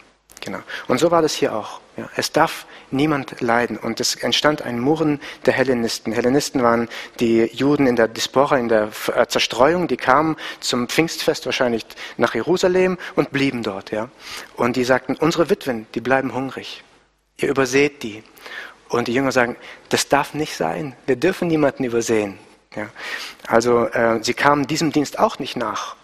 [0.42, 0.60] Genau.
[0.88, 1.82] Und so war das hier auch.
[1.98, 2.10] Ja.
[2.16, 3.78] Es darf niemand leiden.
[3.78, 6.14] Und es entstand ein Murren der Hellenisten.
[6.14, 9.88] Hellenisten waren die Juden in der Diaspora, in der äh, Zerstreuung.
[9.88, 11.86] Die kamen zum Pfingstfest wahrscheinlich
[12.18, 13.92] nach Jerusalem und blieben dort.
[13.92, 14.10] Ja.
[14.56, 16.84] Und die sagten, unsere Witwen, die bleiben hungrig.
[17.38, 18.24] Ihr überseht die.
[18.90, 19.58] Und die Jünger sagen,
[19.90, 20.96] das darf nicht sein.
[21.06, 22.40] Wir dürfen niemanden übersehen.
[22.76, 22.90] Ja.
[23.48, 25.96] Also äh, sie kamen diesem Dienst auch nicht nach.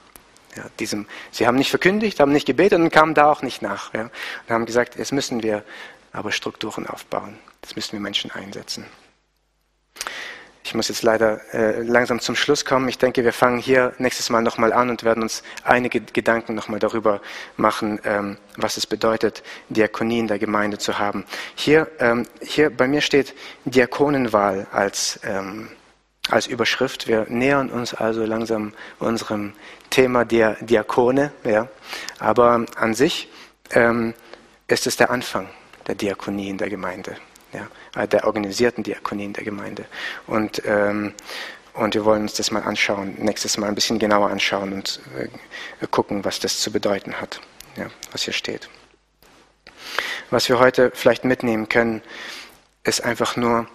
[0.56, 3.94] Ja, diesem, sie haben nicht verkündigt, haben nicht gebetet und kamen da auch nicht nach.
[3.94, 4.12] Ja, und
[4.50, 5.64] haben gesagt, jetzt müssen wir
[6.12, 7.40] aber Strukturen aufbauen.
[7.62, 8.86] Jetzt müssen wir Menschen einsetzen.
[10.66, 12.88] Ich muss jetzt leider äh, langsam zum Schluss kommen.
[12.88, 16.80] Ich denke, wir fangen hier nächstes Mal nochmal an und werden uns einige Gedanken nochmal
[16.80, 17.22] darüber
[17.58, 21.26] machen, ähm, was es bedeutet, Diakonie in der Gemeinde zu haben.
[21.56, 23.36] Hier, ähm, hier bei mir steht
[23.66, 25.70] Diakonenwahl als, ähm,
[26.30, 27.08] als Überschrift.
[27.08, 29.54] Wir nähern uns also langsam unserem
[29.90, 31.68] Thema der Diakone, ja.
[32.20, 33.30] aber an sich
[33.72, 34.14] ähm,
[34.68, 35.50] ist es der Anfang
[35.88, 37.18] der Diakonie in der Gemeinde,
[37.52, 37.68] ja,
[38.02, 39.86] äh, der organisierten Diakonie in der Gemeinde.
[40.28, 41.14] Und, ähm,
[41.74, 45.88] und wir wollen uns das mal anschauen, nächstes Mal ein bisschen genauer anschauen und äh,
[45.88, 47.42] gucken, was das zu bedeuten hat,
[47.76, 48.70] ja, was hier steht.
[50.30, 52.02] Was wir heute vielleicht mitnehmen können,
[52.84, 53.68] ist einfach nur,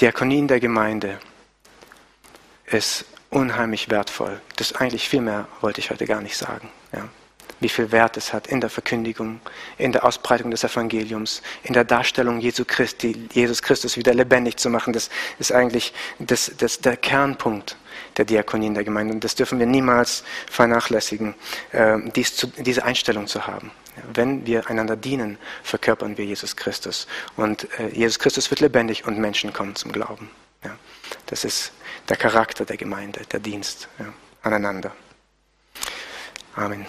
[0.00, 1.18] Diakonie in der Gemeinde
[2.66, 4.40] ist unheimlich wertvoll.
[4.56, 6.70] Das eigentlich viel mehr wollte ich heute gar nicht sagen.
[6.92, 7.08] Ja.
[7.58, 9.40] Wie viel Wert es hat in der Verkündigung,
[9.78, 14.68] in der Ausbreitung des Evangeliums, in der Darstellung Jesu Christi, Jesus Christus wieder lebendig zu
[14.68, 14.92] machen.
[14.92, 15.08] Das
[15.38, 17.76] ist eigentlich das, das, der Kernpunkt
[18.18, 19.14] der Diakonie in der Gemeinde.
[19.14, 21.34] Und das dürfen wir niemals vernachlässigen,
[21.72, 23.70] äh, dies zu, diese Einstellung zu haben.
[24.12, 27.06] Wenn wir einander dienen, verkörpern wir Jesus Christus.
[27.36, 30.30] Und äh, Jesus Christus wird lebendig und Menschen kommen zum Glauben.
[30.62, 30.76] Ja.
[31.26, 31.72] Das ist
[32.08, 34.92] der Charakter der Gemeinde, der Dienst ja, aneinander.
[36.54, 36.86] Amen.